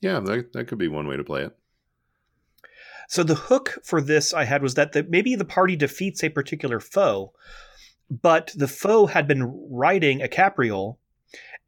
Yeah, 0.00 0.20
that, 0.20 0.52
that 0.52 0.68
could 0.68 0.78
be 0.78 0.88
one 0.88 1.06
way 1.06 1.16
to 1.16 1.24
play 1.24 1.44
it. 1.44 1.56
So 3.08 3.22
the 3.22 3.34
hook 3.34 3.78
for 3.82 4.02
this 4.02 4.34
I 4.34 4.44
had 4.44 4.62
was 4.62 4.74
that 4.74 4.92
the, 4.92 5.02
maybe 5.02 5.34
the 5.34 5.44
party 5.44 5.76
defeats 5.76 6.22
a 6.22 6.28
particular 6.28 6.78
foe, 6.78 7.32
but 8.10 8.52
the 8.54 8.68
foe 8.68 9.06
had 9.06 9.26
been 9.26 9.50
riding 9.70 10.20
a 10.20 10.28
capriole, 10.28 10.98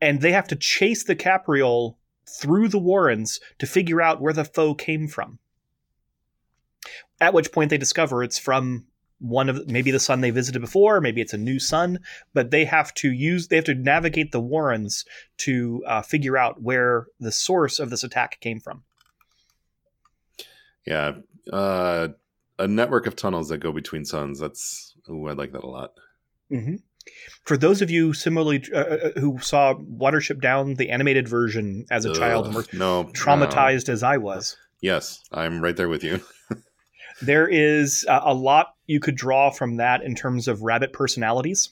and 0.02 0.20
they 0.20 0.32
have 0.32 0.48
to 0.48 0.56
chase 0.56 1.02
the 1.02 1.16
capriole 1.16 1.96
through 2.26 2.68
the 2.68 2.78
warrens 2.78 3.40
to 3.58 3.66
figure 3.66 4.02
out 4.02 4.20
where 4.20 4.34
the 4.34 4.44
foe 4.44 4.74
came 4.74 5.08
from. 5.08 5.38
At 7.20 7.32
which 7.32 7.52
point 7.52 7.70
they 7.70 7.78
discover 7.78 8.22
it's 8.22 8.38
from 8.38 8.84
one 9.18 9.48
of 9.48 9.66
maybe 9.66 9.90
the 9.90 10.00
sun 10.00 10.20
they 10.20 10.30
visited 10.30 10.60
before, 10.60 11.00
maybe 11.00 11.22
it's 11.22 11.34
a 11.34 11.38
new 11.38 11.58
sun, 11.58 12.00
but 12.34 12.50
they 12.50 12.66
have 12.66 12.92
to 12.94 13.10
use 13.10 13.48
they 13.48 13.56
have 13.56 13.64
to 13.66 13.74
navigate 13.74 14.32
the 14.32 14.40
warrens 14.40 15.06
to 15.38 15.82
uh, 15.86 16.02
figure 16.02 16.36
out 16.36 16.60
where 16.60 17.06
the 17.18 17.32
source 17.32 17.78
of 17.78 17.88
this 17.88 18.04
attack 18.04 18.40
came 18.40 18.60
from. 18.60 18.82
Yeah, 20.86 21.12
uh, 21.52 22.08
a 22.58 22.68
network 22.68 23.06
of 23.06 23.16
tunnels 23.16 23.48
that 23.48 23.58
go 23.58 23.72
between 23.72 24.04
suns. 24.04 24.38
That's 24.38 24.94
ooh, 25.08 25.28
I 25.28 25.32
like 25.32 25.52
that 25.52 25.64
a 25.64 25.68
lot. 25.68 25.92
hmm 26.48 26.76
For 27.44 27.56
those 27.56 27.82
of 27.82 27.90
you 27.90 28.12
similarly 28.12 28.64
uh, 28.74 28.78
uh, 28.78 29.10
who 29.20 29.38
saw 29.40 29.74
Watership 29.74 30.40
Down, 30.40 30.74
the 30.74 30.90
animated 30.90 31.28
version 31.28 31.86
as 31.90 32.04
a 32.04 32.14
child, 32.14 32.46
and 32.46 32.54
were 32.54 32.66
no 32.72 33.04
traumatized 33.04 33.88
no. 33.88 33.94
as 33.94 34.02
I 34.02 34.16
was, 34.16 34.56
Yes, 34.80 35.22
I'm 35.30 35.62
right 35.62 35.76
there 35.76 35.88
with 35.88 36.02
you. 36.02 36.20
there 37.22 37.46
is 37.46 38.06
uh, 38.08 38.20
a 38.24 38.34
lot 38.34 38.74
you 38.86 39.00
could 39.00 39.14
draw 39.14 39.50
from 39.50 39.76
that 39.76 40.02
in 40.02 40.14
terms 40.14 40.48
of 40.48 40.62
rabbit 40.62 40.92
personalities 40.92 41.70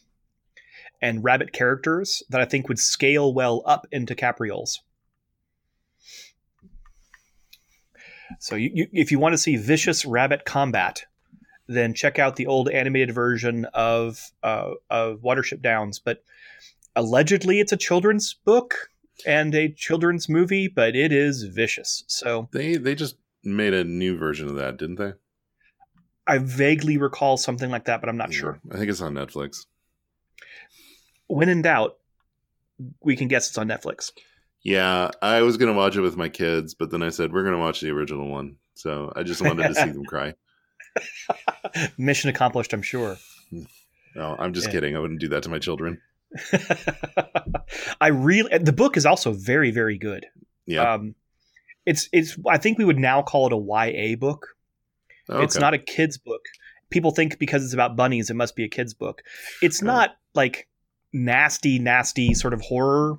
and 1.01 1.25
rabbit 1.25 1.53
characters 1.53 2.23
that 2.29 2.41
I 2.41 2.45
think 2.45 2.69
would 2.69 2.79
scale 2.79 3.33
well 3.33 3.63
up 3.65 3.87
into 3.93 4.15
caprioles. 4.15 4.81
So, 8.41 8.57
you, 8.57 8.71
you, 8.75 8.89
if 8.93 9.11
you 9.11 9.19
want 9.19 9.33
to 9.33 9.39
see 9.39 9.57
vicious 9.57 10.05
rabbit 10.05 10.45
combat, 10.45 11.05
then 11.67 11.95
check 11.95 12.19
out 12.19 12.37
the 12.37 12.47
old 12.47 12.69
animated 12.69 13.15
version 13.15 13.67
of 13.75 14.31
uh, 14.43 14.73
of 14.91 15.21
Watership 15.21 15.61
Downs. 15.61 15.99
But 15.99 16.23
allegedly, 16.97 17.61
it's 17.61 17.73
a 17.73 17.77
children's 17.77 18.35
book 18.35 18.91
and 19.27 19.55
a 19.55 19.69
children's 19.73 20.29
movie, 20.29 20.69
but 20.69 20.97
it 20.97 21.13
is 21.13 21.43
vicious. 21.45 22.05
So 22.07 22.49
They 22.53 22.77
they 22.77 22.95
just 22.95 23.17
made 23.45 23.75
a 23.75 23.85
new 23.85 24.17
version 24.17 24.49
of 24.49 24.57
that, 24.57 24.77
didn't 24.79 24.97
they? 24.97 25.13
I 26.27 26.39
vaguely 26.39 26.99
recall 26.99 27.37
something 27.37 27.71
like 27.71 27.87
that, 27.87 28.01
but 28.01 28.09
I'm 28.09 28.19
not 28.19 28.35
sure. 28.35 28.61
I 28.71 28.77
think 28.77 28.91
it's 28.91 29.01
on 29.01 29.15
Netflix. 29.15 29.65
When 31.27 31.49
in 31.49 31.63
doubt, 31.63 31.97
we 33.03 33.17
can 33.17 33.29
guess 33.29 33.49
it's 33.49 33.59
on 33.59 33.69
Netflix. 33.69 34.13
Yeah, 34.71 35.11
I 35.23 35.43
was 35.43 35.57
gonna 35.57 35.73
watch 35.73 35.97
it 35.97 36.01
with 36.03 36.17
my 36.17 36.29
kids, 36.29 36.75
but 36.75 36.91
then 36.91 37.03
I 37.03 37.09
said 37.09 37.33
we're 37.33 37.45
gonna 37.45 37.59
watch 37.59 37.81
the 37.81 37.91
original 37.91 38.29
one. 38.29 38.57
So 38.75 39.13
I 39.17 39.23
just 39.23 39.41
wanted 39.43 39.69
to 39.69 39.75
see 39.75 39.91
them 39.91 40.05
cry. 40.07 40.35
Mission 41.97 42.31
accomplished, 42.31 42.73
I'm 42.73 42.83
sure. 42.83 43.17
No, 44.17 44.35
I'm 44.39 44.53
just 44.53 44.67
Yeah. 44.69 44.73
kidding. 44.73 44.97
I 44.97 44.99
wouldn't 45.01 45.21
do 45.21 45.29
that 45.29 45.45
to 45.45 45.49
my 45.49 45.59
children. 45.61 46.01
I 48.01 48.09
really 48.09 48.57
the 48.59 48.73
book 48.73 48.97
is 48.97 49.07
also 49.07 49.33
very 49.33 49.71
very 49.71 49.97
good. 49.99 50.27
Yeah, 50.67 50.95
Um, 50.95 51.15
it's 51.87 52.09
it's 52.13 52.37
I 52.49 52.59
think 52.59 52.79
we 52.79 52.85
would 52.85 52.99
now 52.99 53.23
call 53.23 53.47
it 53.47 53.53
a 53.53 53.57
YA 53.57 54.17
book. 54.17 54.57
okay. 55.31 55.45
It's 55.45 55.57
not 55.59 55.75
a 55.75 55.79
kids 55.79 56.19
book. 56.19 56.41
People 56.91 57.11
think 57.13 57.39
because 57.39 57.63
it's 57.65 57.75
about 57.75 57.97
bunnies, 57.97 58.31
it 58.31 58.35
must 58.35 58.57
be 58.57 58.65
a 58.65 58.69
kids 58.69 58.95
book. 58.95 59.23
It's 59.63 59.83
not 59.83 60.17
like 60.35 60.69
nasty, 61.13 61.79
nasty 61.79 62.35
sort 62.35 62.55
of 62.55 62.61
horror. 62.63 63.19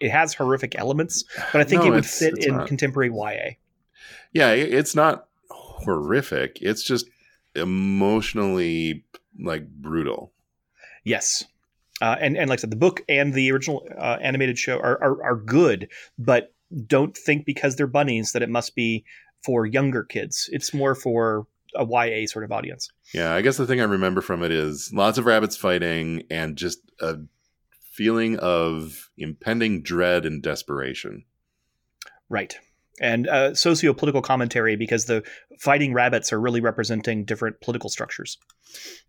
It 0.00 0.10
has 0.10 0.32
horrific 0.34 0.78
elements, 0.78 1.24
but 1.52 1.60
I 1.60 1.64
think 1.64 1.82
No, 1.82 1.88
it 1.88 1.90
would 1.90 2.06
fit 2.06 2.44
in 2.44 2.56
not. 2.56 2.68
contemporary 2.68 3.10
YA. 3.10 3.56
Yeah, 4.32 4.50
it's 4.52 4.94
not 4.94 5.28
horrific. 5.50 6.58
It's 6.62 6.82
just 6.82 7.06
emotionally 7.54 9.04
like 9.38 9.68
brutal. 9.68 10.32
Yes. 11.04 11.44
Uh, 12.00 12.16
and 12.20 12.36
and 12.36 12.50
like 12.50 12.58
I 12.58 12.62
said, 12.62 12.70
the 12.70 12.76
book 12.76 13.02
and 13.08 13.32
the 13.32 13.52
original 13.52 13.86
uh, 13.96 14.18
animated 14.20 14.58
show 14.58 14.78
are, 14.78 15.02
are 15.02 15.22
are 15.22 15.36
good, 15.36 15.88
but 16.18 16.52
don't 16.86 17.16
think 17.16 17.46
because 17.46 17.76
they're 17.76 17.86
bunnies 17.86 18.32
that 18.32 18.42
it 18.42 18.48
must 18.48 18.74
be 18.74 19.04
for 19.44 19.64
younger 19.66 20.02
kids. 20.02 20.48
It's 20.52 20.74
more 20.74 20.94
for 20.94 21.46
a 21.76 21.84
YA 21.84 22.26
sort 22.26 22.44
of 22.44 22.50
audience. 22.52 22.90
Yeah, 23.12 23.32
I 23.34 23.42
guess 23.42 23.56
the 23.58 23.66
thing 23.66 23.80
I 23.80 23.84
remember 23.84 24.20
from 24.22 24.42
it 24.42 24.50
is 24.50 24.90
lots 24.92 25.18
of 25.18 25.26
rabbits 25.26 25.56
fighting 25.56 26.24
and 26.30 26.56
just 26.56 26.80
a 27.00 27.18
feeling 27.94 28.36
of 28.38 29.10
impending 29.16 29.82
dread 29.82 30.26
and 30.26 30.42
desperation. 30.42 31.24
Right. 32.28 32.56
And 33.00 33.28
uh, 33.28 33.54
socio-political 33.54 34.22
commentary 34.22 34.76
because 34.76 35.04
the 35.04 35.22
fighting 35.58 35.94
rabbits 35.94 36.32
are 36.32 36.40
really 36.40 36.60
representing 36.60 37.24
different 37.24 37.60
political 37.60 37.88
structures. 37.88 38.38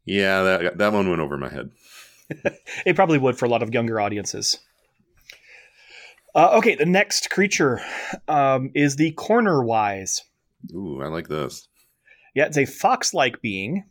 Yeah, 0.06 0.44
that 0.44 0.78
that 0.78 0.94
one 0.94 1.10
went 1.10 1.22
over 1.22 1.38
my 1.38 1.50
head. 1.50 1.72
it 2.86 2.96
probably 2.96 3.18
would 3.18 3.38
for 3.38 3.46
a 3.46 3.50
lot 3.50 3.64
of 3.64 3.74
younger 3.74 4.00
audiences. 4.00 4.60
Uh, 6.34 6.50
okay, 6.58 6.76
the 6.76 6.86
next 6.86 7.30
creature 7.30 7.82
um, 8.28 8.70
is 8.76 8.98
the 8.98 9.14
cornerwise. 9.14 10.22
Ooh, 10.74 11.02
I 11.02 11.08
like 11.08 11.28
this. 11.28 11.68
Yeah, 12.36 12.46
it's 12.46 12.58
a 12.58 12.66
fox 12.66 13.14
like 13.14 13.42
being 13.42 13.86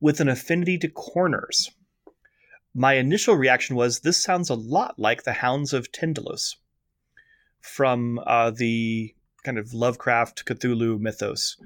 with 0.00 0.20
an 0.20 0.28
affinity 0.28 0.76
to 0.78 0.88
corners. 0.88 1.70
My 2.74 2.94
initial 2.94 3.36
reaction 3.36 3.76
was 3.76 4.00
this 4.00 4.22
sounds 4.22 4.50
a 4.50 4.54
lot 4.54 4.98
like 4.98 5.22
the 5.22 5.32
Hounds 5.32 5.72
of 5.72 5.92
Tindalos 5.92 6.56
from 7.60 8.20
uh, 8.26 8.50
the 8.50 9.14
kind 9.44 9.58
of 9.58 9.72
Lovecraft 9.72 10.44
Cthulhu 10.44 10.98
mythos. 10.98 11.56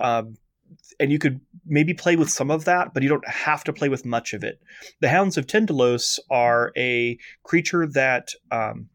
Um, 0.00 0.36
and 1.00 1.12
you 1.12 1.18
could 1.18 1.40
maybe 1.66 1.94
play 1.94 2.16
with 2.16 2.30
some 2.30 2.50
of 2.50 2.64
that, 2.64 2.94
but 2.94 3.02
you 3.02 3.08
don't 3.08 3.28
have 3.28 3.62
to 3.64 3.72
play 3.72 3.88
with 3.88 4.04
much 4.04 4.32
of 4.32 4.42
it. 4.42 4.60
The 5.00 5.08
Hounds 5.08 5.36
of 5.36 5.46
Tindalos 5.46 6.18
are 6.30 6.72
a 6.76 7.18
creature 7.42 7.86
that 7.86 8.30
um, 8.50 8.88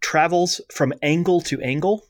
travels 0.00 0.60
from 0.72 0.92
angle 1.02 1.40
to 1.42 1.60
angle. 1.60 2.04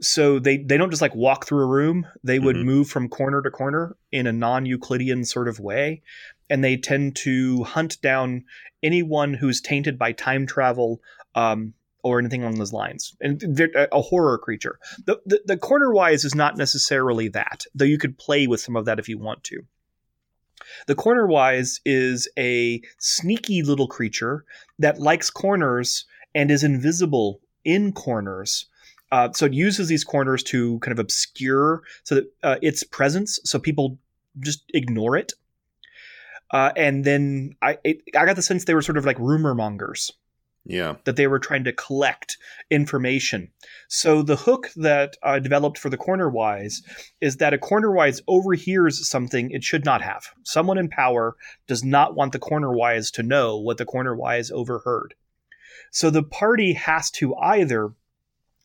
So 0.00 0.38
they, 0.38 0.58
they 0.58 0.76
don't 0.76 0.90
just 0.90 1.02
like 1.02 1.14
walk 1.14 1.46
through 1.46 1.62
a 1.62 1.66
room. 1.66 2.06
They 2.22 2.38
would 2.38 2.56
Mhm. 2.56 2.64
move 2.64 2.88
from 2.88 3.08
corner 3.08 3.42
to 3.42 3.50
corner 3.50 3.96
in 4.12 4.26
a 4.26 4.32
non-Euclidean 4.32 5.24
sort 5.24 5.48
of 5.48 5.58
way, 5.58 6.02
and 6.50 6.62
they 6.62 6.76
tend 6.76 7.16
to 7.16 7.64
hunt 7.64 8.00
down 8.00 8.44
anyone 8.82 9.34
who's 9.34 9.60
tainted 9.60 9.98
by 9.98 10.12
time 10.12 10.46
travel 10.46 11.00
um, 11.34 11.74
or 12.02 12.18
anything 12.18 12.42
along 12.42 12.58
those 12.58 12.72
lines. 12.72 13.16
And 13.20 13.40
they're 13.40 13.70
a- 13.74 13.88
a 13.92 14.00
horror 14.00 14.38
creature. 14.38 14.78
The, 15.04 15.20
the 15.26 15.40
the 15.44 15.56
cornerwise 15.56 16.24
is 16.24 16.34
not 16.34 16.56
necessarily 16.56 17.28
that, 17.28 17.64
though 17.74 17.84
you 17.84 17.98
could 17.98 18.18
play 18.18 18.46
with 18.46 18.60
some 18.60 18.76
of 18.76 18.84
that 18.84 18.98
if 18.98 19.08
you 19.08 19.18
want 19.18 19.44
to. 19.44 19.62
The 20.86 20.94
cornerwise 20.94 21.80
is 21.84 22.28
a 22.38 22.80
sneaky 22.98 23.62
little 23.62 23.88
creature 23.88 24.44
that 24.78 25.00
likes 25.00 25.30
corners 25.30 26.04
and 26.34 26.50
is 26.50 26.64
invisible 26.64 27.40
in 27.64 27.92
corners. 27.92 28.66
Uh, 29.10 29.32
so 29.32 29.46
it 29.46 29.54
uses 29.54 29.88
these 29.88 30.04
corners 30.04 30.42
to 30.44 30.78
kind 30.80 30.92
of 30.92 30.98
obscure 30.98 31.82
so 32.04 32.16
that 32.16 32.32
uh, 32.42 32.56
its 32.60 32.84
presence, 32.84 33.40
so 33.44 33.58
people 33.58 33.98
just 34.40 34.62
ignore 34.74 35.16
it. 35.16 35.32
Uh, 36.50 36.72
and 36.76 37.04
then 37.04 37.54
I 37.60 37.78
it, 37.84 38.02
I 38.16 38.24
got 38.24 38.36
the 38.36 38.42
sense 38.42 38.64
they 38.64 38.74
were 38.74 38.82
sort 38.82 38.96
of 38.98 39.04
like 39.04 39.18
rumor 39.18 39.54
mongers 39.54 40.12
Yeah. 40.64 40.96
that 41.04 41.16
they 41.16 41.26
were 41.26 41.38
trying 41.38 41.64
to 41.64 41.72
collect 41.72 42.38
information. 42.70 43.50
So 43.88 44.22
the 44.22 44.36
hook 44.36 44.70
that 44.76 45.16
I 45.22 45.38
developed 45.40 45.76
for 45.78 45.90
the 45.90 45.98
cornerwise 45.98 46.82
is 47.20 47.36
that 47.36 47.52
a 47.54 47.58
cornerwise 47.58 48.22
overhears 48.26 49.06
something 49.08 49.50
it 49.50 49.62
should 49.64 49.84
not 49.84 50.00
have. 50.02 50.28
Someone 50.42 50.78
in 50.78 50.88
power 50.88 51.36
does 51.66 51.84
not 51.84 52.14
want 52.14 52.32
the 52.32 52.38
cornerwise 52.38 53.10
to 53.12 53.22
know 53.22 53.56
what 53.58 53.76
the 53.76 53.86
cornerwise 53.86 54.50
overheard. 54.50 55.14
So 55.90 56.10
the 56.10 56.22
party 56.22 56.72
has 56.74 57.10
to 57.12 57.34
either 57.36 57.92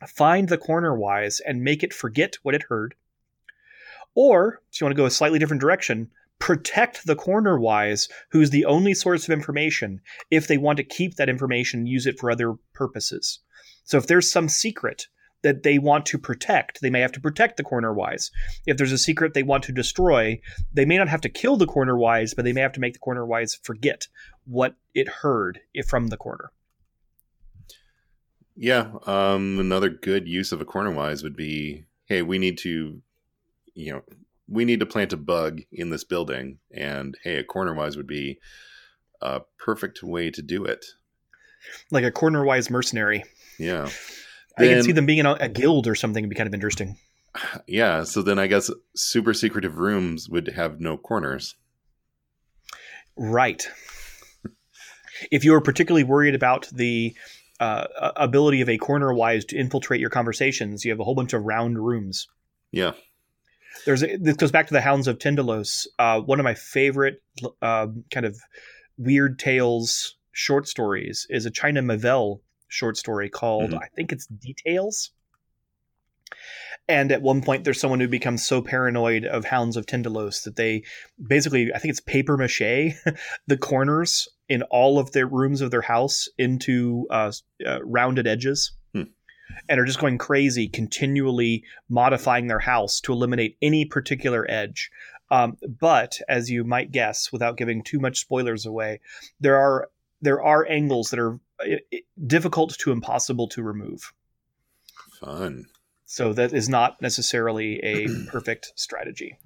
find 0.07 0.49
the 0.49 0.57
cornerwise 0.57 1.39
and 1.45 1.63
make 1.63 1.83
it 1.83 1.93
forget 1.93 2.35
what 2.43 2.55
it 2.55 2.63
heard, 2.63 2.95
or 4.15 4.61
if 4.71 4.79
you 4.79 4.85
want 4.85 4.95
to 4.95 5.01
go 5.01 5.05
a 5.05 5.11
slightly 5.11 5.39
different 5.39 5.61
direction, 5.61 6.11
protect 6.43 7.07
the 7.07 7.15
cornerwise, 7.15 8.09
who's 8.29 8.49
the 8.49 8.65
only 8.65 8.93
source 8.93 9.23
of 9.23 9.33
information, 9.33 10.01
if 10.29 10.45
they 10.45 10.57
want 10.57 10.75
to 10.75 10.83
keep 10.83 11.15
that 11.15 11.29
information 11.29 11.85
use 11.85 12.05
it 12.05 12.19
for 12.19 12.29
other 12.29 12.55
purposes. 12.73 13.39
So 13.85 13.97
if 13.97 14.07
there's 14.07 14.29
some 14.29 14.49
secret 14.49 15.07
that 15.43 15.63
they 15.63 15.79
want 15.79 16.05
to 16.07 16.17
protect, 16.17 16.81
they 16.81 16.89
may 16.89 16.99
have 16.99 17.13
to 17.13 17.21
protect 17.21 17.55
the 17.55 17.63
cornerwise. 17.63 18.29
If 18.65 18.75
there's 18.75 18.91
a 18.91 18.97
secret 18.97 19.33
they 19.33 19.41
want 19.41 19.63
to 19.63 19.71
destroy, 19.71 20.41
they 20.73 20.83
may 20.83 20.97
not 20.97 21.07
have 21.07 21.21
to 21.21 21.29
kill 21.29 21.55
the 21.55 21.65
cornerwise, 21.65 22.35
but 22.35 22.43
they 22.43 22.51
may 22.51 22.59
have 22.59 22.73
to 22.73 22.81
make 22.81 22.91
the 22.91 22.99
cornerwise 22.99 23.57
forget 23.63 24.09
what 24.43 24.75
it 24.93 25.07
heard 25.07 25.61
from 25.87 26.07
the 26.07 26.17
corner. 26.17 26.51
Yeah. 28.57 28.91
Um, 29.05 29.59
another 29.59 29.87
good 29.87 30.27
use 30.27 30.51
of 30.51 30.59
a 30.59 30.65
cornerwise 30.65 31.23
would 31.23 31.37
be, 31.37 31.85
hey, 32.03 32.21
we 32.21 32.37
need 32.37 32.57
to, 32.57 33.01
you 33.75 33.93
know, 33.93 34.01
we 34.47 34.65
need 34.65 34.79
to 34.79 34.85
plant 34.85 35.13
a 35.13 35.17
bug 35.17 35.61
in 35.71 35.89
this 35.89 36.03
building, 36.03 36.59
and 36.71 37.17
hey, 37.23 37.37
a 37.37 37.43
cornerwise 37.43 37.95
would 37.95 38.07
be 38.07 38.39
a 39.21 39.41
perfect 39.57 40.03
way 40.03 40.29
to 40.29 40.41
do 40.41 40.65
it. 40.65 40.85
Like 41.91 42.03
a 42.03 42.11
cornerwise 42.11 42.69
mercenary. 42.69 43.23
Yeah. 43.57 43.89
I 44.57 44.67
can 44.67 44.83
see 44.83 44.91
them 44.91 45.05
being 45.05 45.19
in 45.19 45.25
a, 45.25 45.33
a 45.33 45.49
guild 45.49 45.87
or 45.87 45.95
something 45.95 46.23
would 46.23 46.29
be 46.29 46.35
kind 46.35 46.47
of 46.47 46.53
interesting. 46.53 46.97
Yeah. 47.65 48.03
So 48.03 48.21
then 48.21 48.37
I 48.37 48.45
guess 48.45 48.69
super 48.95 49.33
secretive 49.33 49.79
rooms 49.79 50.29
would 50.29 50.49
have 50.49 50.79
no 50.79 50.97
corners. 50.97 51.55
Right. 53.15 53.67
if 55.31 55.43
you're 55.43 55.61
particularly 55.61 56.03
worried 56.03 56.35
about 56.35 56.69
the 56.71 57.15
uh, 57.59 57.87
ability 58.15 58.61
of 58.61 58.69
a 58.69 58.77
cornerwise 58.77 59.47
to 59.47 59.57
infiltrate 59.57 59.99
your 59.99 60.11
conversations, 60.11 60.85
you 60.85 60.91
have 60.91 60.99
a 60.99 61.03
whole 61.03 61.15
bunch 61.15 61.33
of 61.33 61.43
round 61.43 61.83
rooms. 61.83 62.27
Yeah. 62.71 62.91
There's 63.85 64.03
a, 64.03 64.17
this 64.17 64.35
goes 64.35 64.51
back 64.51 64.67
to 64.67 64.73
the 64.73 64.81
Hounds 64.81 65.07
of 65.07 65.17
Tindalos. 65.17 65.87
Uh, 65.99 66.21
one 66.21 66.39
of 66.39 66.43
my 66.43 66.53
favorite 66.53 67.21
uh, 67.61 67.87
kind 68.11 68.25
of 68.25 68.37
weird 68.97 69.39
tales 69.39 70.15
short 70.31 70.67
stories 70.67 71.27
is 71.29 71.45
a 71.45 71.51
China 71.51 71.81
Miéville 71.81 72.39
short 72.67 72.97
story 72.97 73.29
called 73.29 73.71
Mhm. 73.71 73.81
I 73.81 73.87
think 73.95 74.11
it's 74.11 74.25
Details. 74.27 75.11
And 76.87 77.11
at 77.11 77.21
one 77.21 77.41
point, 77.41 77.63
there's 77.63 77.79
someone 77.79 77.99
who 77.99 78.07
becomes 78.07 78.45
so 78.45 78.61
paranoid 78.61 79.25
of 79.25 79.45
Hounds 79.45 79.77
of 79.77 79.85
Tindalos 79.85 80.43
that 80.43 80.55
they 80.57 80.83
basically, 81.25 81.73
I 81.73 81.77
think 81.77 81.91
it's 81.91 82.01
paper 82.01 82.35
mache, 82.35 82.59
the 83.47 83.57
corners 83.57 84.27
in 84.49 84.63
all 84.63 84.99
of 84.99 85.11
their 85.13 85.27
rooms 85.27 85.61
of 85.61 85.71
their 85.71 85.81
house 85.81 86.27
into 86.37 87.07
uh, 87.09 87.31
uh, 87.65 87.79
rounded 87.83 88.27
edges. 88.27 88.73
And 89.69 89.79
are 89.79 89.85
just 89.85 89.99
going 89.99 90.17
crazy, 90.17 90.67
continually 90.67 91.63
modifying 91.89 92.47
their 92.47 92.59
house 92.59 92.99
to 93.01 93.13
eliminate 93.13 93.57
any 93.61 93.85
particular 93.85 94.45
edge. 94.49 94.91
Um, 95.31 95.57
but 95.79 96.19
as 96.29 96.51
you 96.51 96.63
might 96.63 96.91
guess, 96.91 97.31
without 97.31 97.57
giving 97.57 97.83
too 97.83 97.99
much 97.99 98.19
spoilers 98.19 98.65
away, 98.65 98.99
there 99.39 99.57
are 99.57 99.89
there 100.21 100.41
are 100.41 100.65
angles 100.69 101.09
that 101.09 101.19
are 101.19 101.39
difficult 102.25 102.77
to 102.79 102.91
impossible 102.91 103.47
to 103.49 103.63
remove. 103.63 104.13
Fun. 105.19 105.65
So 106.05 106.33
that 106.33 106.53
is 106.53 106.69
not 106.69 107.01
necessarily 107.01 107.79
a 107.83 108.07
perfect 108.31 108.73
strategy. 108.75 109.37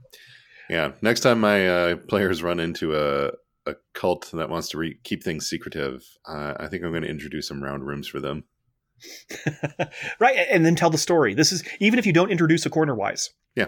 Yeah. 0.70 0.91
Next 1.02 1.22
time 1.22 1.39
my 1.39 1.67
uh, 1.67 1.96
players 1.96 2.43
run 2.43 2.60
into 2.60 2.96
a, 2.96 3.32
a 3.65 3.76
cult 3.93 4.30
that 4.34 4.50
wants 4.50 4.70
to 4.70 4.78
re- 4.78 5.00
keep 5.04 5.24
things 5.24 5.48
secretive, 5.48 6.04
uh, 6.28 6.56
I 6.60 6.67
think 6.67 6.84
I'm 6.84 6.91
going 6.91 7.04
to 7.04 7.10
introduce 7.10 7.48
some 7.48 7.63
round 7.63 7.88
rooms 7.88 8.08
for 8.08 8.20
them. 8.20 8.43
right, 10.20 10.48
and 10.52 10.66
then 10.66 10.76
tell 10.76 10.90
the 10.90 10.98
story. 10.98 11.34
This 11.34 11.52
is 11.52 11.64
even 11.80 12.00
if 12.00 12.06
you 12.06 12.14
don't 12.14 12.32
introduce 12.32 12.66
a 12.66 12.70
corner 12.70 12.96
wise. 12.96 13.30
Yeah. 13.56 13.68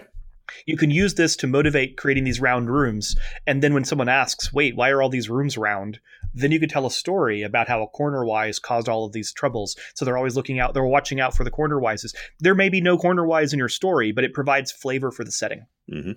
You 0.66 0.76
can 0.76 0.90
use 0.90 1.14
this 1.14 1.36
to 1.36 1.46
motivate 1.46 1.96
creating 1.96 2.24
these 2.24 2.40
round 2.40 2.68
rooms, 2.70 3.14
and 3.46 3.62
then 3.62 3.72
when 3.72 3.84
someone 3.84 4.08
asks, 4.08 4.52
"Wait, 4.52 4.74
why 4.74 4.90
are 4.90 5.00
all 5.00 5.08
these 5.08 5.30
rooms 5.30 5.56
round?" 5.56 6.00
Then 6.34 6.50
you 6.50 6.58
could 6.58 6.70
tell 6.70 6.86
a 6.86 6.90
story 6.90 7.42
about 7.42 7.68
how 7.68 7.82
a 7.82 7.86
corner 7.86 8.24
wise 8.24 8.58
caused 8.58 8.88
all 8.88 9.04
of 9.04 9.12
these 9.12 9.32
troubles. 9.32 9.76
So 9.94 10.04
they're 10.04 10.16
always 10.16 10.36
looking 10.36 10.58
out, 10.58 10.74
they're 10.74 10.84
watching 10.84 11.20
out 11.20 11.36
for 11.36 11.44
the 11.44 11.50
corner 11.50 11.80
wises. 11.80 12.14
There 12.40 12.54
may 12.54 12.68
be 12.68 12.80
no 12.80 12.98
corner 12.98 13.24
wise 13.24 13.52
in 13.52 13.58
your 13.58 13.68
story, 13.68 14.10
but 14.10 14.24
it 14.24 14.34
provides 14.34 14.72
flavor 14.72 15.10
for 15.10 15.24
the 15.24 15.32
setting. 15.32 15.66
hmm 15.88 16.12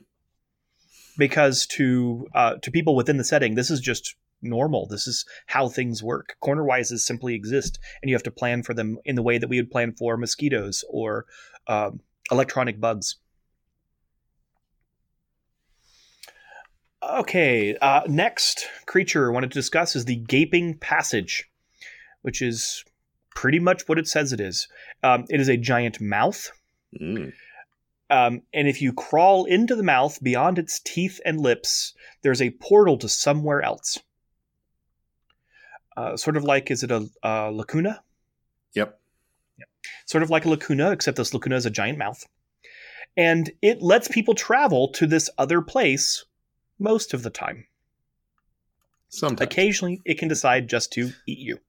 because 1.18 1.66
to 1.68 2.28
uh, 2.34 2.56
to 2.62 2.72
people 2.72 2.96
within 2.96 3.18
the 3.18 3.24
setting, 3.24 3.56
this 3.56 3.70
is 3.70 3.80
just 3.80 4.16
normal. 4.44 4.88
This 4.88 5.08
is 5.08 5.26
how 5.48 5.70
things 5.70 6.04
work. 6.04 6.36
Corner 6.42 6.64
wises 6.64 7.00
simply 7.00 7.36
exist, 7.36 7.80
and 8.02 8.10
you 8.10 8.16
have 8.16 8.24
to 8.24 8.32
plan 8.32 8.64
for 8.64 8.74
them 8.74 8.98
in 9.06 9.16
the 9.16 9.22
way 9.22 9.38
that 9.38 9.48
we 9.50 9.58
would 9.58 9.72
plan 9.72 9.94
for 9.94 10.18
mosquitoes 10.18 10.84
or 10.90 11.26
um, 11.68 12.00
electronic 12.32 12.80
bugs. 12.80 13.16
Okay, 17.02 17.76
uh, 17.82 18.02
next 18.08 18.68
creature 18.86 19.30
I 19.30 19.34
wanted 19.34 19.52
to 19.52 19.60
discuss 19.60 19.96
is 19.96 20.06
the 20.06 20.16
Gaping 20.16 20.78
Passage, 20.78 21.50
which 22.22 22.42
is 22.42 22.86
pretty 23.36 23.60
much 23.60 23.88
what 23.88 24.00
it 24.00 24.08
says 24.08 24.32
it 24.32 24.40
is. 24.40 24.68
Um, 25.04 25.26
it 25.30 25.42
is 25.42 25.50
a 25.50 25.58
giant 25.58 26.00
mouth 26.00 26.50
Mm. 27.00 27.34
Um, 28.10 28.42
and 28.54 28.68
if 28.68 28.82
you 28.82 28.94
crawl 28.94 29.46
into 29.46 29.76
the 29.76 29.84
mouth 29.84 30.22
beyond 30.22 30.60
its 30.60 30.80
teeth 30.80 31.20
and 31.26 31.40
lips, 31.40 31.94
there's 32.22 32.42
a 32.42 32.52
portal 32.52 32.98
to 33.00 33.10
somewhere 33.10 33.62
else. 33.62 34.00
Uh, 35.96 36.18
sort 36.18 36.38
of 36.38 36.44
like, 36.44 36.72
is 36.72 36.84
it 36.84 36.92
a, 36.92 37.08
a 37.22 37.52
lacuna? 37.52 38.04
Yep. 38.74 39.00
Sort 40.06 40.24
of 40.24 40.30
like 40.30 40.46
a 40.46 40.50
lacuna, 40.50 40.92
except 40.92 41.18
this 41.18 41.34
lacuna 41.34 41.56
is 41.56 41.66
a 41.66 41.70
giant 41.70 41.98
mouth. 41.98 42.26
And 43.16 43.52
it 43.62 43.82
lets 43.82 44.08
people 44.08 44.34
travel 44.34 44.88
to 44.94 45.06
this 45.06 45.30
other 45.38 45.62
place 45.62 46.26
most 46.80 47.14
of 47.14 47.22
the 47.22 47.30
time. 47.30 47.68
Sometimes. 49.10 49.42
Occasionally, 49.42 50.02
it 50.06 50.18
can 50.18 50.28
decide 50.28 50.68
just 50.68 50.92
to 50.94 51.12
eat 51.28 51.38
you. 51.38 51.60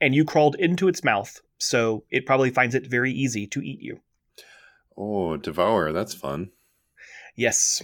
And 0.00 0.14
you 0.14 0.24
crawled 0.24 0.56
into 0.56 0.88
its 0.88 1.04
mouth, 1.04 1.40
so 1.58 2.02
it 2.10 2.26
probably 2.26 2.50
finds 2.50 2.74
it 2.74 2.86
very 2.86 3.12
easy 3.12 3.46
to 3.48 3.60
eat 3.60 3.80
you. 3.80 4.00
Oh, 4.96 5.36
devour. 5.36 5.92
That's 5.92 6.14
fun. 6.14 6.50
Yes. 7.36 7.82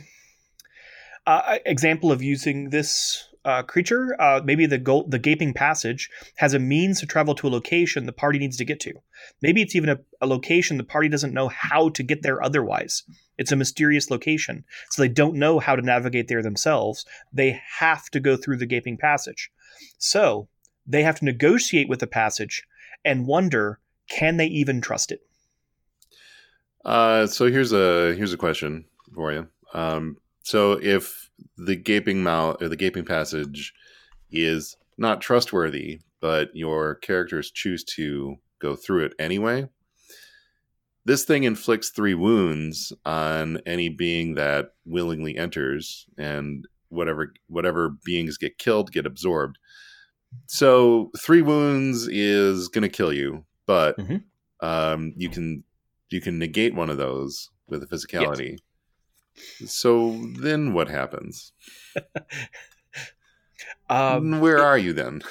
Uh, 1.26 1.58
example 1.64 2.10
of 2.10 2.22
using 2.22 2.70
this 2.70 3.28
uh, 3.46 3.62
creature, 3.62 4.20
uh, 4.20 4.40
maybe 4.44 4.66
the 4.66 4.76
go- 4.76 5.06
the 5.08 5.20
gaping 5.20 5.54
passage 5.54 6.10
has 6.36 6.52
a 6.52 6.58
means 6.58 6.98
to 6.98 7.06
travel 7.06 7.32
to 7.36 7.46
a 7.46 7.48
location 7.48 8.04
the 8.04 8.12
party 8.12 8.40
needs 8.40 8.56
to 8.56 8.64
get 8.64 8.80
to. 8.80 8.92
Maybe 9.40 9.62
it's 9.62 9.76
even 9.76 9.88
a, 9.88 9.98
a 10.20 10.26
location 10.26 10.76
the 10.76 10.84
party 10.84 11.08
doesn't 11.08 11.32
know 11.32 11.46
how 11.48 11.90
to 11.90 12.02
get 12.02 12.22
there 12.22 12.42
otherwise. 12.42 13.04
It's 13.38 13.52
a 13.52 13.56
mysterious 13.56 14.10
location, 14.10 14.64
so 14.90 15.00
they 15.00 15.08
don't 15.08 15.36
know 15.36 15.60
how 15.60 15.76
to 15.76 15.82
navigate 15.82 16.26
there 16.26 16.42
themselves. 16.42 17.06
They 17.32 17.60
have 17.78 18.10
to 18.10 18.20
go 18.20 18.36
through 18.36 18.56
the 18.56 18.66
gaping 18.66 18.96
passage. 18.96 19.50
So 19.98 20.48
they 20.84 21.04
have 21.04 21.20
to 21.20 21.24
negotiate 21.24 21.88
with 21.88 22.00
the 22.00 22.06
passage 22.08 22.64
and 23.04 23.28
wonder 23.28 23.78
can 24.08 24.38
they 24.38 24.46
even 24.46 24.80
trust 24.80 25.12
it? 25.12 25.20
Uh, 26.84 27.26
so 27.26 27.46
here's 27.46 27.72
a 27.72 28.14
here's 28.14 28.32
a 28.32 28.36
question 28.36 28.86
for 29.14 29.32
you. 29.32 29.46
Um, 29.72 30.16
so 30.42 30.72
if 30.72 31.25
the 31.56 31.76
gaping 31.76 32.22
mouth 32.22 32.60
or 32.62 32.68
the 32.68 32.76
gaping 32.76 33.04
passage 33.04 33.72
is 34.30 34.76
not 34.98 35.20
trustworthy, 35.20 36.00
but 36.20 36.54
your 36.54 36.94
characters 36.96 37.50
choose 37.50 37.84
to 37.84 38.36
go 38.58 38.74
through 38.74 39.04
it 39.04 39.12
anyway, 39.18 39.68
this 41.04 41.24
thing 41.24 41.44
inflicts 41.44 41.90
three 41.90 42.14
wounds 42.14 42.92
on 43.04 43.60
any 43.66 43.88
being 43.88 44.34
that 44.34 44.74
willingly 44.84 45.36
enters, 45.36 46.06
and 46.18 46.66
whatever 46.88 47.32
whatever 47.48 47.90
beings 48.04 48.36
get 48.38 48.58
killed 48.58 48.90
get 48.92 49.06
absorbed. 49.06 49.58
So 50.46 51.10
three 51.18 51.42
wounds 51.42 52.08
is 52.08 52.68
going 52.68 52.82
to 52.82 52.88
kill 52.88 53.12
you, 53.12 53.44
but 53.66 53.96
Mhm. 53.98 54.24
um, 54.60 55.12
you 55.16 55.28
can 55.28 55.62
you 56.10 56.20
can 56.20 56.38
negate 56.38 56.74
one 56.74 56.90
of 56.90 56.96
those 56.96 57.50
with 57.68 57.82
a 57.82 57.86
physicality. 57.86 58.58
So 59.66 60.26
then 60.38 60.72
what 60.72 60.88
happens? 60.88 61.52
Um, 63.88 64.40
Where 64.40 64.58
are 64.58 64.76
you 64.76 64.92
then? 64.92 65.22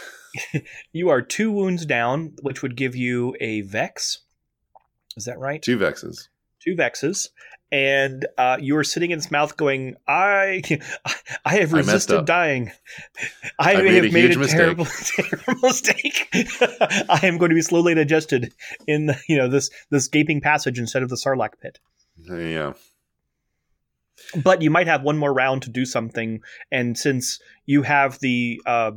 you 0.94 1.10
are 1.10 1.22
two 1.22 1.52
wounds 1.52 1.86
down, 1.86 2.34
which 2.41 2.62
would 2.62 2.76
give 2.78 2.96
you 2.96 3.36
a 3.41 3.62
vex. 3.62 4.20
Is 5.18 5.26
that 5.26 5.39
right? 5.39 5.62
Two 5.62 5.78
vexes. 5.78 6.30
two 6.62 6.76
vexes, 6.76 7.30
and 7.72 8.26
uh, 8.38 8.58
you 8.60 8.76
are 8.78 8.84
sitting 8.84 9.12
in 9.12 9.18
its 9.20 9.30
mouth, 9.32 9.56
going, 9.58 9.96
"I, 10.08 10.62
I 11.46 11.56
have 11.58 11.74
resisted 11.74 12.18
up. 12.18 12.26
dying. 12.26 12.72
I, 13.60 13.76
I 13.76 13.82
made 13.82 13.94
have 13.96 14.06
a 14.06 14.12
made 14.12 14.24
huge 14.26 14.36
a 14.36 14.39
mistake." 14.39 14.58
terrible, 14.58 14.86
terrible 14.86 15.60
mistake. 15.63 16.30
I 17.10 17.20
am 17.24 17.38
going 17.38 17.50
to 17.50 17.56
be 17.56 17.62
slowly 17.62 17.94
digested 17.94 18.54
in 18.88 19.08
the, 19.08 19.20
you 19.28 19.38
know 19.38 19.48
this 19.50 19.70
this 19.89 20.08
gaping 20.08 20.41
passage 20.41 20.80
instead 20.80 21.04
of 21.04 21.10
the 21.10 21.18
Sarlacc 21.18 21.60
pit. 21.62 21.80
Yeah. 22.30 22.74
But 24.43 24.62
you 24.62 24.69
might 24.69 24.88
have 24.88 25.04
one 25.04 25.17
more 25.17 25.34
round 25.34 25.63
to 25.63 25.69
do 25.69 25.86
something, 25.86 26.41
and 26.71 26.97
since 26.97 27.39
you 27.65 27.82
have 27.82 28.19
the 28.19 28.62
uh, 28.65 28.91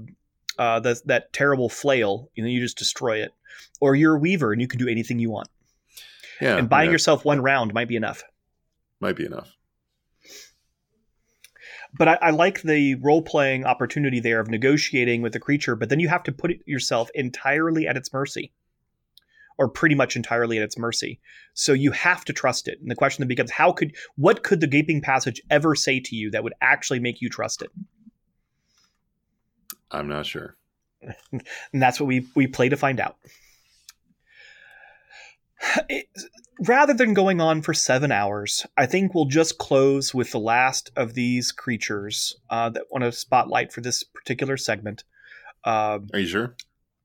uh, 0.58 0.80
the, 0.80 1.00
that 1.06 1.32
terrible 1.32 1.68
flail, 1.68 2.30
you 2.34 2.42
know, 2.42 2.48
you 2.48 2.60
just 2.60 2.78
destroy 2.78 3.22
it, 3.22 3.32
or 3.80 3.94
you're 3.94 4.16
a 4.16 4.18
weaver 4.18 4.52
and 4.52 4.60
you 4.60 4.68
can 4.68 4.78
do 4.78 4.88
anything 4.88 5.18
you 5.18 5.30
want. 5.30 5.48
Yeah. 6.40 6.56
and 6.56 6.68
buying 6.68 6.86
yeah, 6.88 6.92
yourself 6.92 7.24
one 7.24 7.40
round 7.40 7.74
might 7.74 7.88
be 7.88 7.96
enough. 7.96 8.22
might 9.00 9.16
be 9.16 9.26
enough. 9.26 9.52
but 11.96 12.08
I, 12.08 12.18
I 12.22 12.30
like 12.30 12.62
the 12.62 12.94
role 12.96 13.22
playing 13.22 13.64
opportunity 13.64 14.20
there 14.20 14.40
of 14.40 14.48
negotiating 14.48 15.22
with 15.22 15.32
the 15.32 15.40
creature, 15.40 15.74
but 15.74 15.88
then 15.88 16.00
you 16.00 16.08
have 16.08 16.22
to 16.24 16.32
put 16.32 16.50
it 16.50 16.60
yourself 16.66 17.10
entirely 17.14 17.86
at 17.86 17.96
its 17.96 18.12
mercy, 18.12 18.52
or 19.58 19.68
pretty 19.68 19.94
much 19.94 20.14
entirely 20.16 20.56
at 20.56 20.62
its 20.62 20.78
mercy. 20.78 21.20
So 21.54 21.72
you 21.72 21.90
have 21.92 22.24
to 22.26 22.32
trust 22.32 22.68
it. 22.68 22.78
And 22.80 22.90
the 22.90 22.94
question 22.94 23.22
then 23.22 23.28
becomes, 23.28 23.50
how 23.50 23.72
could 23.72 23.94
what 24.16 24.42
could 24.44 24.60
the 24.60 24.66
gaping 24.66 25.00
passage 25.02 25.42
ever 25.50 25.74
say 25.74 26.00
to 26.00 26.16
you 26.16 26.30
that 26.30 26.44
would 26.44 26.54
actually 26.60 27.00
make 27.00 27.20
you 27.20 27.28
trust 27.28 27.62
it? 27.62 27.70
I'm 29.90 30.08
not 30.08 30.26
sure. 30.26 30.56
And 31.72 31.82
that's 31.82 32.00
what 32.00 32.06
we 32.06 32.26
we 32.34 32.46
play 32.46 32.68
to 32.68 32.76
find 32.76 33.00
out. 33.00 33.16
It- 35.88 36.06
rather 36.60 36.92
than 36.92 37.14
going 37.14 37.40
on 37.40 37.62
for 37.62 37.72
seven 37.72 38.10
hours, 38.10 38.66
I 38.76 38.86
think 38.86 39.14
we'll 39.14 39.26
just 39.26 39.58
close 39.58 40.12
with 40.12 40.32
the 40.32 40.40
last 40.40 40.90
of 40.96 41.14
these 41.14 41.52
creatures 41.52 42.36
uh, 42.50 42.70
that 42.70 42.86
want 42.90 43.04
to 43.04 43.12
spotlight 43.12 43.72
for 43.72 43.80
this 43.80 44.02
particular 44.02 44.56
segment. 44.56 45.04
Uh, 45.64 46.00
Are 46.12 46.18
you 46.18 46.26
sure? 46.26 46.56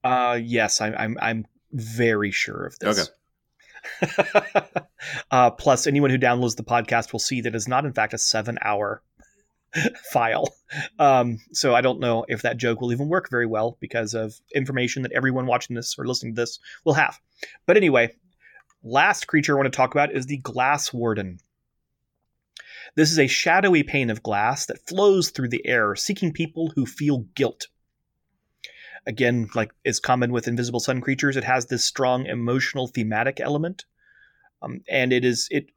uh, 0.03 0.39
yes, 0.43 0.81
I'm, 0.81 0.95
I'm 0.97 1.17
I'm 1.21 1.45
very 1.73 2.31
sure 2.31 2.65
of 2.65 2.79
this. 2.79 2.99
Okay. 2.99 3.11
uh, 5.31 5.51
plus, 5.51 5.87
anyone 5.87 6.09
who 6.09 6.17
downloads 6.17 6.55
the 6.55 6.63
podcast 6.63 7.11
will 7.11 7.19
see 7.19 7.41
that 7.41 7.55
it's 7.55 7.67
not, 7.67 7.85
in 7.85 7.93
fact, 7.93 8.13
a 8.13 8.17
seven-hour 8.17 9.01
file. 10.11 10.53
Um, 10.99 11.39
so 11.51 11.75
I 11.75 11.81
don't 11.81 11.99
know 11.99 12.25
if 12.27 12.43
that 12.43 12.57
joke 12.57 12.81
will 12.81 12.93
even 12.93 13.09
work 13.09 13.29
very 13.29 13.45
well 13.45 13.77
because 13.79 14.13
of 14.13 14.39
information 14.55 15.03
that 15.03 15.11
everyone 15.11 15.45
watching 15.45 15.75
this 15.75 15.95
or 15.97 16.05
listening 16.05 16.35
to 16.35 16.41
this 16.41 16.59
will 16.85 16.93
have. 16.93 17.19
But 17.65 17.77
anyway, 17.77 18.13
last 18.83 19.27
creature 19.27 19.53
I 19.53 19.61
want 19.61 19.71
to 19.71 19.77
talk 19.77 19.93
about 19.93 20.13
is 20.13 20.25
the 20.25 20.37
Glass 20.37 20.93
Warden. 20.93 21.39
This 22.95 23.11
is 23.11 23.19
a 23.19 23.27
shadowy 23.27 23.83
pane 23.83 24.09
of 24.09 24.21
glass 24.21 24.67
that 24.67 24.87
flows 24.87 25.31
through 25.31 25.49
the 25.49 25.65
air, 25.65 25.95
seeking 25.95 26.31
people 26.31 26.71
who 26.75 26.85
feel 26.85 27.19
guilt. 27.35 27.67
Again, 29.05 29.49
like 29.53 29.71
is 29.83 29.99
common 29.99 30.31
with 30.31 30.47
Invisible 30.47 30.79
Sun 30.79 31.01
creatures, 31.01 31.35
it 31.35 31.43
has 31.43 31.65
this 31.65 31.83
strong 31.83 32.25
emotional 32.25 32.87
thematic 32.87 33.39
element, 33.39 33.85
um, 34.61 34.81
and 34.89 35.11
it 35.11 35.25
is 35.25 35.47
it 35.51 35.67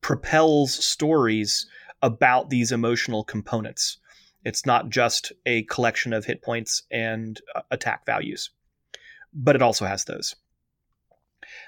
propels 0.00 0.72
stories 0.72 1.66
about 2.02 2.50
these 2.50 2.72
emotional 2.72 3.24
components. 3.24 3.98
It's 4.44 4.66
not 4.66 4.90
just 4.90 5.32
a 5.46 5.62
collection 5.64 6.12
of 6.12 6.24
hit 6.24 6.42
points 6.42 6.82
and 6.90 7.40
uh, 7.54 7.62
attack 7.70 8.04
values, 8.06 8.50
but 9.32 9.56
it 9.56 9.62
also 9.62 9.86
has 9.86 10.04
those. 10.04 10.34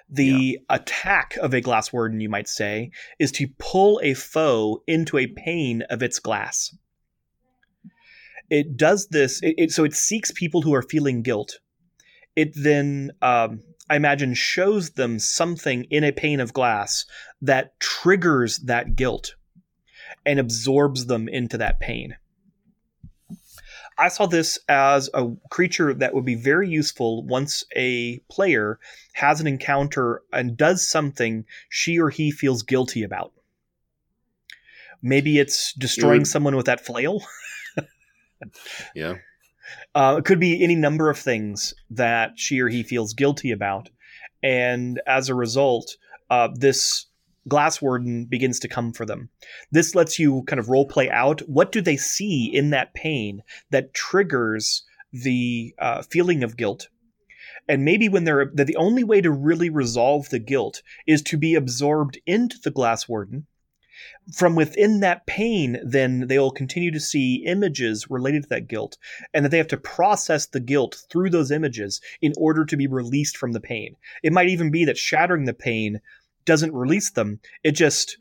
The 0.08 0.60
attack 0.70 1.36
of 1.40 1.54
a 1.54 1.60
glass 1.60 1.92
warden, 1.92 2.20
you 2.20 2.28
might 2.28 2.48
say, 2.48 2.90
is 3.18 3.32
to 3.32 3.48
pull 3.58 4.00
a 4.02 4.14
foe 4.14 4.82
into 4.86 5.18
a 5.18 5.26
pane 5.26 5.82
of 5.82 6.02
its 6.02 6.18
glass. 6.18 6.76
It 8.50 8.76
does 8.76 9.08
this, 9.08 9.42
it, 9.42 9.54
it- 9.58 9.72
so 9.72 9.84
it 9.84 9.94
seeks 9.94 10.30
people 10.30 10.62
who 10.62 10.74
are 10.74 10.82
feeling 10.82 11.22
guilt. 11.22 11.58
It 12.36 12.52
then, 12.54 13.12
um, 13.22 13.60
I 13.88 13.96
imagine, 13.96 14.34
shows 14.34 14.90
them 14.90 15.18
something 15.18 15.84
in 15.84 16.04
a 16.04 16.12
pane 16.12 16.40
of 16.40 16.52
glass 16.52 17.06
that 17.42 17.78
triggers 17.80 18.58
that 18.60 18.96
guilt 18.96 19.34
and 20.26 20.38
absorbs 20.38 21.06
them 21.06 21.28
into 21.28 21.58
that 21.58 21.80
pain. 21.80 22.16
I 23.96 24.08
saw 24.08 24.26
this 24.26 24.58
as 24.68 25.08
a 25.14 25.30
creature 25.50 25.94
that 25.94 26.14
would 26.14 26.24
be 26.24 26.34
very 26.34 26.68
useful 26.68 27.24
once 27.24 27.62
a 27.76 28.18
player 28.28 28.80
has 29.12 29.40
an 29.40 29.46
encounter 29.46 30.22
and 30.32 30.56
does 30.56 30.86
something 30.88 31.44
she 31.68 32.00
or 32.00 32.10
he 32.10 32.32
feels 32.32 32.64
guilty 32.64 33.04
about. 33.04 33.32
Maybe 35.00 35.38
it's 35.38 35.72
destroying 35.74 36.20
would- 36.20 36.26
someone 36.28 36.56
with 36.56 36.66
that 36.66 36.84
flail. 36.84 37.22
Yeah. 38.94 39.14
Uh, 39.94 40.16
it 40.18 40.24
could 40.24 40.40
be 40.40 40.62
any 40.62 40.74
number 40.74 41.08
of 41.08 41.18
things 41.18 41.74
that 41.90 42.32
she 42.36 42.60
or 42.60 42.68
he 42.68 42.82
feels 42.82 43.14
guilty 43.14 43.50
about. 43.50 43.90
And 44.42 45.00
as 45.06 45.28
a 45.28 45.34
result, 45.34 45.96
uh, 46.30 46.48
this 46.54 47.06
glass 47.48 47.80
warden 47.80 48.26
begins 48.26 48.58
to 48.60 48.68
come 48.68 48.92
for 48.92 49.06
them. 49.06 49.30
This 49.70 49.94
lets 49.94 50.18
you 50.18 50.42
kind 50.46 50.60
of 50.60 50.68
role 50.68 50.86
play 50.86 51.10
out 51.10 51.40
what 51.48 51.72
do 51.72 51.80
they 51.80 51.96
see 51.96 52.50
in 52.52 52.70
that 52.70 52.94
pain 52.94 53.42
that 53.70 53.94
triggers 53.94 54.84
the 55.12 55.74
uh, 55.78 56.02
feeling 56.02 56.42
of 56.42 56.56
guilt. 56.56 56.88
And 57.68 57.84
maybe 57.84 58.08
when 58.08 58.24
they're 58.24 58.50
that 58.54 58.66
the 58.66 58.76
only 58.76 59.04
way 59.04 59.20
to 59.20 59.30
really 59.30 59.70
resolve 59.70 60.28
the 60.28 60.38
guilt 60.38 60.82
is 61.06 61.22
to 61.22 61.38
be 61.38 61.54
absorbed 61.54 62.18
into 62.26 62.58
the 62.62 62.70
glass 62.70 63.08
warden. 63.08 63.46
From 64.32 64.54
within 64.54 65.00
that 65.00 65.26
pain, 65.26 65.78
then 65.84 66.26
they 66.28 66.38
will 66.38 66.50
continue 66.50 66.90
to 66.90 67.00
see 67.00 67.44
images 67.46 68.08
related 68.10 68.44
to 68.44 68.48
that 68.50 68.68
guilt 68.68 68.96
and 69.32 69.44
that 69.44 69.50
they 69.50 69.58
have 69.58 69.68
to 69.68 69.76
process 69.76 70.46
the 70.46 70.60
guilt 70.60 71.04
through 71.10 71.30
those 71.30 71.50
images 71.50 72.00
in 72.22 72.32
order 72.36 72.64
to 72.64 72.76
be 72.76 72.86
released 72.86 73.36
from 73.36 73.52
the 73.52 73.60
pain. 73.60 73.96
It 74.22 74.32
might 74.32 74.48
even 74.48 74.70
be 74.70 74.84
that 74.86 74.98
shattering 74.98 75.44
the 75.44 75.54
pain 75.54 76.00
doesn't 76.44 76.74
release 76.74 77.10
them. 77.10 77.40
It 77.62 77.72
just 77.72 78.18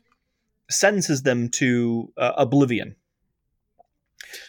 sentences 0.70 1.22
them 1.22 1.48
to 1.50 2.12
uh, 2.16 2.32
oblivion. 2.36 2.96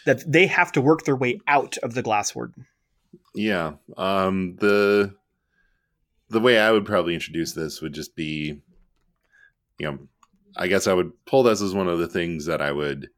That 0.04 0.30
they 0.30 0.46
have 0.46 0.72
to 0.72 0.80
work 0.80 1.04
their 1.04 1.16
way 1.16 1.38
out 1.46 1.76
of 1.78 1.94
the 1.94 2.02
glass 2.02 2.34
warden. 2.34 2.66
Yeah. 3.34 3.74
Um, 3.96 4.56
the 4.56 5.14
the 6.28 6.40
way 6.40 6.58
I 6.58 6.72
would 6.72 6.84
probably 6.84 7.14
introduce 7.14 7.52
this 7.52 7.80
would 7.80 7.92
just 7.92 8.16
be, 8.16 8.62
you 9.78 9.86
know, 9.86 9.98
I 10.56 10.68
guess 10.68 10.86
I 10.86 10.94
would 10.94 11.12
pull 11.26 11.42
this 11.42 11.60
as 11.62 11.74
one 11.74 11.88
of 11.88 11.98
the 11.98 12.08
things 12.08 12.46
that 12.46 12.62
I 12.62 12.72
would 12.72 13.08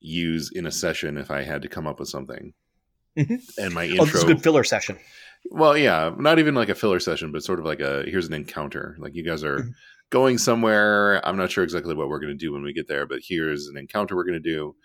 use 0.00 0.50
in 0.54 0.66
a 0.66 0.70
session 0.70 1.16
if 1.16 1.30
I 1.30 1.42
had 1.42 1.62
to 1.62 1.68
come 1.68 1.86
up 1.86 1.98
with 1.98 2.08
something. 2.08 2.52
Mhm. 3.16 3.40
And 3.58 3.74
my 3.74 3.84
Oh, 3.84 3.90
intro, 3.90 4.04
this 4.06 4.14
is 4.16 4.22
a 4.24 4.26
good 4.26 4.42
filler 4.42 4.64
session. 4.64 4.98
well, 5.50 5.76
yeah, 5.76 6.14
not 6.18 6.38
even 6.38 6.54
like 6.54 6.68
a 6.68 6.74
filler 6.74 7.00
session, 7.00 7.32
but 7.32 7.42
sort 7.44 7.58
of 7.60 7.64
like 7.64 7.80
a 7.80 8.02
here's 8.06 8.26
an 8.26 8.34
encounter. 8.34 8.96
Like 8.98 9.14
you 9.14 9.22
guys 9.24 9.44
are 9.44 9.60
Mhm. 9.60 9.74
going 10.10 10.38
somewhere. 10.38 11.26
I'm 11.26 11.36
not 11.36 11.50
sure 11.50 11.64
exactly 11.64 11.94
what 11.94 12.08
we're 12.08 12.20
going 12.20 12.36
to 12.36 12.44
do 12.46 12.52
when 12.52 12.62
we 12.62 12.72
get 12.72 12.88
there, 12.88 13.06
but 13.06 13.20
here's 13.26 13.66
an 13.68 13.76
encounter 13.76 14.14
we're 14.16 14.24
going 14.26 14.42
to 14.42 14.50
do. 14.50 14.76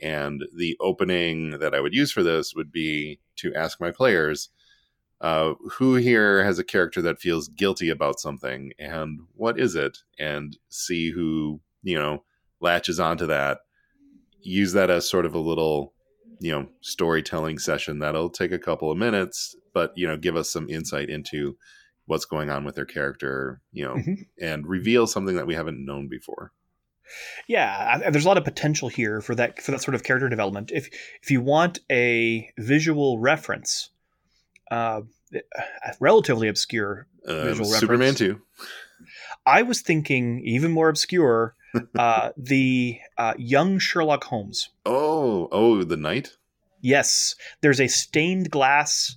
And 0.00 0.44
the 0.54 0.76
opening 0.80 1.58
that 1.58 1.74
I 1.74 1.80
would 1.80 1.94
use 1.94 2.12
for 2.12 2.22
this 2.22 2.54
would 2.54 2.70
be 2.70 3.18
to 3.36 3.52
ask 3.54 3.80
my 3.80 3.90
players, 3.90 4.50
uh, 5.20 5.54
who 5.72 5.96
here 5.96 6.44
has 6.44 6.58
a 6.58 6.64
character 6.64 7.02
that 7.02 7.20
feels 7.20 7.48
guilty 7.48 7.88
about 7.90 8.20
something, 8.20 8.72
and 8.78 9.20
what 9.34 9.58
is 9.58 9.74
it? 9.74 9.98
And 10.18 10.56
see 10.68 11.10
who 11.10 11.60
you 11.82 11.98
know 11.98 12.24
latches 12.60 12.98
onto 13.00 13.26
that. 13.26 13.58
Use 14.42 14.72
that 14.72 14.90
as 14.90 15.08
sort 15.08 15.26
of 15.26 15.34
a 15.34 15.38
little 15.40 15.92
you 16.40 16.52
know 16.52 16.68
storytelling 16.80 17.58
session 17.58 17.98
that'll 17.98 18.30
take 18.30 18.52
a 18.52 18.58
couple 18.60 18.92
of 18.92 18.96
minutes 18.96 19.56
but 19.74 19.92
you 19.96 20.06
know 20.06 20.16
give 20.16 20.36
us 20.36 20.48
some 20.48 20.70
insight 20.70 21.10
into 21.10 21.56
what's 22.06 22.24
going 22.24 22.48
on 22.48 22.64
with 22.64 22.76
their 22.76 22.84
character 22.86 23.60
you 23.72 23.84
know 23.84 23.94
Mhm. 23.94 24.26
and 24.40 24.64
reveal 24.64 25.08
something 25.08 25.34
that 25.34 25.48
we 25.48 25.54
haven't 25.54 25.84
known 25.84 26.06
before 26.06 26.52
Yeah, 27.48 28.00
and 28.04 28.14
there's 28.14 28.24
a 28.24 28.28
lot 28.28 28.38
of 28.38 28.44
potential 28.44 28.88
here 28.88 29.20
for 29.20 29.34
that 29.34 29.60
for 29.60 29.72
that 29.72 29.80
sort 29.82 29.94
of 29.96 30.04
character 30.04 30.28
development. 30.28 30.70
If 30.72 30.88
if 31.22 31.30
you 31.30 31.40
want 31.40 31.80
a 31.90 32.50
visual 32.56 33.18
reference, 33.18 33.90
uh, 34.70 35.02
a 35.32 35.94
relatively 36.00 36.48
obscure, 36.48 37.06
um, 37.26 37.42
Visual 37.42 37.68
superman 37.70 38.12
reference. 38.12 38.18
2 38.18 38.42
I 39.46 39.62
was 39.62 39.80
thinking 39.80 40.40
even 40.44 40.72
more 40.72 40.88
obscure, 40.88 41.54
uh, 41.98 42.30
the 42.36 42.98
uh, 43.16 43.34
young 43.38 43.78
Sherlock 43.78 44.24
Holmes. 44.24 44.70
oh 44.86 45.48
oh 45.52 45.82
the 45.84 45.96
knight 45.96 46.36
Yes, 46.80 47.34
there's 47.60 47.80
a 47.80 47.88
stained 47.88 48.50
glass 48.50 49.16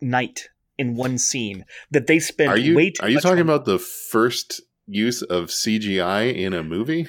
knight 0.00 0.48
in 0.78 0.96
one 0.96 1.18
scene 1.18 1.64
that 1.90 2.06
they 2.06 2.18
spend 2.18 2.50
are 2.50 2.58
you 2.58 2.74
way 2.74 2.90
too 2.90 3.02
are 3.02 3.08
you 3.10 3.20
talking 3.20 3.40
on- 3.40 3.48
about 3.48 3.64
the 3.66 3.78
first 3.78 4.62
use 4.86 5.22
of 5.22 5.46
cgi 5.46 6.34
in 6.34 6.52
a 6.54 6.62
movie 6.62 7.06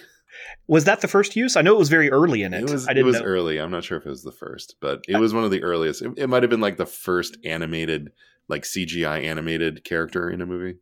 Was 0.68 0.86
that 0.86 1.02
the 1.02 1.08
first 1.08 1.36
use? 1.36 1.56
I 1.56 1.62
know 1.62 1.74
it 1.76 1.80
was 1.80 1.90
very 1.90 2.12
early 2.12 2.44
in 2.44 2.54
it. 2.54 2.64
it 2.64 2.70
was 2.72 2.88
it 2.88 3.04
was 3.04 3.22
early 3.22 3.60
i'm 3.60 3.72
not 3.72 3.84
sure 3.84 3.98
if 3.98 4.06
it 4.06 4.10
was 4.10 4.24
the 4.24 4.32
first 4.32 4.76
but 4.82 5.04
it 5.08 5.18
was 5.18 5.34
one 5.34 5.44
of 5.44 5.52
the 5.52 5.64
earliest 5.64 6.02
it, 6.02 6.14
it 6.18 6.28
might 6.28 6.44
have 6.44 6.50
been 6.50 6.62
like 6.62 6.78
the 6.78 6.86
first 6.86 7.38
animated 7.46 8.12
like 8.48 8.64
cgi 8.64 9.24
animated 9.24 9.84
character 9.84 10.30
in 10.30 10.42
a 10.42 10.46
movie 10.46 10.76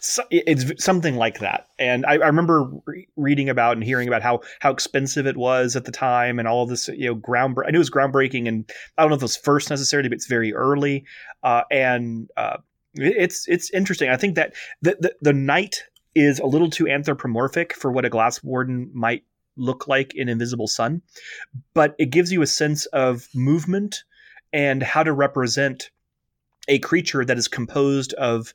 So, 0.00 0.22
it's 0.30 0.84
something 0.84 1.16
like 1.16 1.40
that. 1.40 1.66
And 1.80 2.06
I, 2.06 2.12
I 2.12 2.26
remember 2.26 2.70
re- 2.86 3.08
reading 3.16 3.48
about 3.48 3.76
and 3.76 3.82
hearing 3.82 4.06
about 4.06 4.22
how 4.22 4.40
how 4.60 4.70
expensive 4.70 5.26
it 5.26 5.36
was 5.36 5.74
at 5.74 5.84
the 5.84 5.90
time, 5.90 6.38
and 6.38 6.46
all 6.46 6.62
of 6.62 6.68
this, 6.68 6.86
you 6.88 7.06
know, 7.06 7.14
ground. 7.16 7.56
I 7.66 7.70
knew 7.72 7.78
it 7.78 7.78
was 7.78 7.90
groundbreaking, 7.90 8.46
and 8.46 8.70
I 8.96 9.02
don't 9.02 9.10
know 9.10 9.16
if 9.16 9.22
it 9.22 9.24
was 9.24 9.36
first 9.36 9.70
necessarily, 9.70 10.08
but 10.08 10.14
it's 10.14 10.28
very 10.28 10.54
early. 10.54 11.04
Uh, 11.42 11.62
and 11.72 12.30
uh, 12.36 12.58
it's 12.94 13.48
it's 13.48 13.68
interesting. 13.70 14.10
I 14.10 14.16
think 14.16 14.36
that 14.36 14.54
the, 14.80 14.96
the 15.00 15.14
the 15.22 15.32
knight 15.32 15.82
is 16.14 16.38
a 16.38 16.46
little 16.46 16.70
too 16.70 16.88
anthropomorphic 16.88 17.74
for 17.74 17.90
what 17.90 18.04
a 18.04 18.10
glass 18.10 18.42
warden 18.42 18.90
might 18.94 19.24
look 19.56 19.86
like 19.88 20.14
in 20.14 20.28
Invisible 20.28 20.66
Sun, 20.66 21.02
but 21.74 21.94
it 21.98 22.10
gives 22.10 22.32
you 22.32 22.42
a 22.42 22.46
sense 22.46 22.86
of 22.86 23.28
movement 23.34 24.04
and 24.52 24.82
how 24.82 25.02
to 25.02 25.12
represent 25.12 25.90
a 26.68 26.78
creature 26.78 27.24
that 27.24 27.38
is 27.38 27.48
composed 27.48 28.12
of 28.14 28.52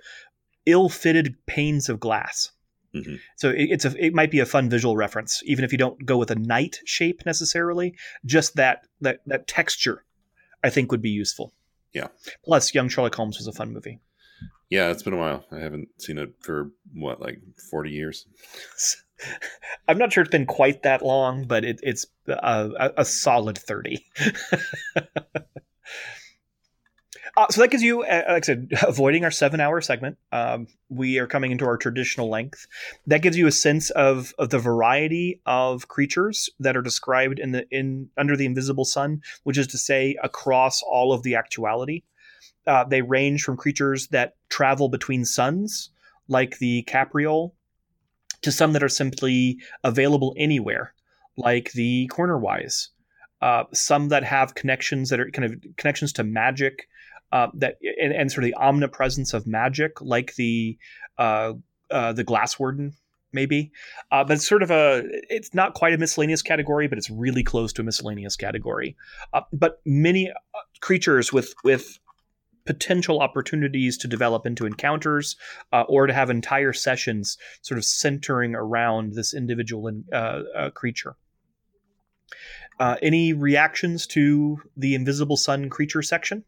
ill-fitted 0.66 1.36
panes 1.46 1.90
of 1.90 2.00
glass. 2.00 2.52
Mhm. 2.94 3.20
So 3.36 3.50
it, 3.50 3.70
it's 3.72 3.86
a 3.86 4.04
it 4.04 4.14
might 4.14 4.32
be 4.32 4.40
a 4.40 4.46
fun 4.46 4.70
visual 4.70 4.98
reference, 4.98 5.44
even 5.46 5.64
if 5.64 5.72
you 5.72 5.78
don't 5.78 6.04
go 6.06 6.18
with 6.18 6.32
a 6.32 6.36
knight 6.36 6.80
shape 6.86 7.24
necessarily. 7.26 7.96
Just 8.26 8.56
that 8.56 8.88
that 9.02 9.20
that 9.28 9.48
texture, 9.48 10.04
I 10.64 10.70
think, 10.72 10.92
would 10.92 11.02
be 11.02 11.12
useful. 11.12 11.54
Yeah. 11.94 12.08
Plus, 12.44 12.74
Young 12.74 12.90
Sherlock 12.90 13.16
Holmes 13.16 13.38
was 13.38 13.48
a 13.48 13.52
fun 13.52 13.72
movie. 13.74 14.00
Yeah 14.70 14.90
it's 14.90 15.04
been 15.04 15.14
a 15.14 15.18
while 15.18 15.46
i 15.52 15.58
haven't 15.58 15.88
seen 15.98 16.18
it 16.18 16.34
for 16.42 16.72
what 16.94 17.22
like 17.22 17.40
40 17.70 17.92
years 17.92 18.26
I'm 19.88 19.98
not 19.98 20.14
sure 20.14 20.22
it's 20.22 20.32
been 20.32 20.46
quite 20.46 20.84
that 20.84 21.02
long, 21.02 21.46
but 21.46 21.66
it, 21.66 21.80
it's 21.84 22.06
a, 22.28 22.70
a, 22.80 22.94
a 22.98 23.06
solid 23.06 23.58
thirty. 23.58 24.06
Uh, 27.38 27.46
so 27.50 27.62
that 27.62 27.70
gives 27.70 27.84
you, 27.84 28.02
uh, 28.04 28.24
like 28.28 28.44
I 28.44 28.46
said, 28.46 28.70
avoiding 28.82 29.24
our 29.24 29.32
seven-hour 29.32 29.82
segment. 29.82 30.18
Um, 30.32 30.68
we 30.90 31.20
are 31.20 31.28
coming 31.28 31.52
into 31.52 31.66
our 31.66 31.78
traditional 31.78 32.30
length. 32.30 32.68
That 33.08 33.22
gives 33.22 33.38
you 33.38 33.48
a 33.48 33.52
sense 33.52 33.90
of, 33.92 34.34
of 34.38 34.50
the 34.50 34.60
variety 34.60 35.42
of 35.46 35.88
creatures 35.88 36.50
that 36.60 36.76
are 36.76 36.82
described 36.82 37.40
in 37.40 37.52
the 37.52 37.66
in 37.72 38.10
under 38.18 38.36
the 38.36 38.46
invisible 38.46 38.86
sun, 38.86 39.22
which 39.44 39.58
is 39.58 39.68
to 39.68 39.78
say, 39.78 40.18
across 40.22 40.82
all 40.84 41.14
of 41.14 41.24
the 41.24 41.36
actuality. 41.36 42.04
Uh, 42.68 42.84
they 42.84 43.02
range 43.02 43.44
from 43.44 43.58
creatures 43.58 44.08
that 44.08 44.36
travel 44.50 44.90
between 44.90 45.26
suns, 45.26 45.90
like 46.28 46.60
the 46.60 46.84
capriole, 46.84 47.56
to 48.42 48.52
some 48.52 48.74
that 48.74 48.84
are 48.84 48.90
simply 48.90 49.58
available 49.84 50.34
anywhere, 50.38 50.94
like 51.38 51.72
the 51.74 52.10
cornerwise. 52.14 52.90
Uh, 53.42 53.64
some 53.74 54.10
that 54.10 54.24
have 54.24 54.56
connections 54.56 55.10
that 55.10 55.20
are 55.20 55.30
kind 55.32 55.46
of 55.46 55.76
connections 55.78 56.12
to 56.12 56.24
magic, 56.24 56.88
uh, 57.32 57.48
that 57.54 57.78
and, 58.02 58.14
and 58.14 58.32
sort 58.32 58.44
of 58.44 58.50
the 58.50 58.56
omnipresence 58.56 59.34
of 59.34 59.48
magic, 59.48 60.02
like 60.02 60.36
the 60.36 60.78
uh, 61.18 61.54
uh, 61.90 62.12
the 62.12 62.24
glass 62.24 62.60
warden, 62.60 62.94
maybe. 63.32 63.72
Uh, 64.12 64.24
but 64.24 64.34
it's 64.34 64.48
sort 64.48 64.64
of 64.64 64.72
a 64.72 65.04
it's 65.30 65.54
not 65.54 65.74
quite 65.74 65.94
a 65.94 65.98
miscellaneous 65.98 66.42
category, 66.42 66.88
but 66.88 66.98
it's 66.98 67.10
really 67.10 67.44
close 67.44 67.72
to 67.74 67.82
a 67.82 67.86
miscellaneous 67.86 68.36
category. 68.36 68.98
Uh, 69.34 69.42
but 69.54 69.80
many 69.86 70.32
creatures 70.82 71.32
with 71.32 71.54
with 71.64 72.00
potential 72.70 73.20
opportunities 73.20 73.98
to 73.98 74.08
develop 74.08 74.46
into 74.46 74.68
encounters 74.68 75.36
uh, 75.74 75.82
or 75.90 76.06
to 76.06 76.14
have 76.14 76.30
entire 76.30 76.72
sessions 76.72 77.36
sort 77.64 77.80
of 77.80 77.84
centering 77.84 78.54
around 78.54 79.14
this 79.16 79.34
individual 79.34 79.90
uh, 80.14 80.42
uh, 80.56 80.70
creature. 80.70 81.16
Uh, 82.80 82.96
any 83.02 83.34
reactions 83.34 84.06
to 84.06 84.62
the 84.78 84.94
invisible 84.94 85.36
sun 85.36 85.68
creature 85.68 86.04
section? 86.04 86.46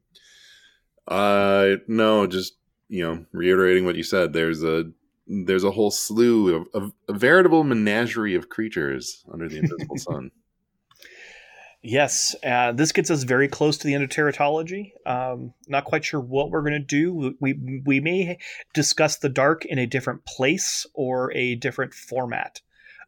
Uh, 1.08 1.78
no, 1.88 2.28
just 2.28 2.54
you 2.88 3.04
know, 3.04 3.26
reiterating 3.32 3.84
what 3.84 3.96
you 3.96 4.04
said. 4.04 4.32
There's 4.32 4.64
a 4.64 4.92
there's 5.26 5.64
a 5.64 5.72
whole 5.72 5.90
slew 5.90 6.56
of, 6.56 6.68
of 6.76 6.94
a 7.10 7.14
veritable 7.14 7.64
menagerie 7.64 8.36
of 8.36 8.50
creatures 8.50 9.26
under 9.34 9.50
the 9.50 9.58
invisible 9.58 9.98
sun. 9.98 10.30
Yes, 11.84 12.36
uh, 12.46 12.74
this 12.74 12.92
gets 12.92 13.10
us 13.10 13.24
very 13.24 13.48
close 13.48 13.78
to 13.80 13.88
the 13.88 13.96
end 13.96 14.04
of 14.04 14.10
teratology. 14.10 14.92
Um, 15.06 15.54
not 15.68 15.86
quite 15.86 16.06
sure 16.06 16.20
what 16.20 16.52
we're 16.52 16.62
going 16.62 16.74
to 16.74 16.80
do. 16.80 17.36
We 17.40 17.82
we 17.86 18.00
may 18.00 18.38
discuss 18.74 19.18
the 19.18 19.30
dark 19.30 19.66
in 19.66 19.80
a 19.80 19.88
different 19.88 20.26
place 20.26 20.86
or 20.94 21.34
a 21.34 21.56
different 21.56 21.94
format. 21.96 22.62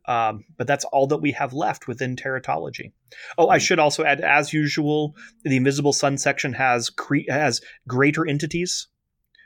Um, 0.06 0.44
but 0.58 0.68
that's 0.68 0.86
all 0.86 1.08
that 1.08 1.20
we 1.20 1.32
have 1.32 1.54
left 1.54 1.88
within 1.88 2.16
teratology. 2.16 2.92
Oh, 3.38 3.48
I 3.48 3.58
should 3.58 3.80
also 3.80 4.04
add, 4.04 4.20
as 4.20 4.52
usual, 4.52 5.16
the 5.44 5.56
Invisible 5.56 5.94
Sun 5.94 6.18
section 6.18 6.54
has 6.54 6.90
cre- 6.90 7.30
has 7.30 7.62
greater 7.88 8.28
entities 8.28 8.88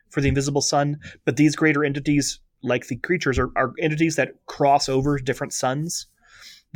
for 0.09 0.21
the 0.21 0.29
Invisible 0.29 0.61
Sun, 0.61 0.99
but 1.25 1.35
these 1.35 1.55
greater 1.55 1.83
entities, 1.83 2.39
like 2.63 2.87
the 2.87 2.95
creatures, 2.95 3.37
are, 3.37 3.51
are 3.55 3.73
entities 3.79 4.15
that 4.15 4.33
cross 4.47 4.89
over 4.89 5.19
different 5.19 5.53
suns, 5.53 6.07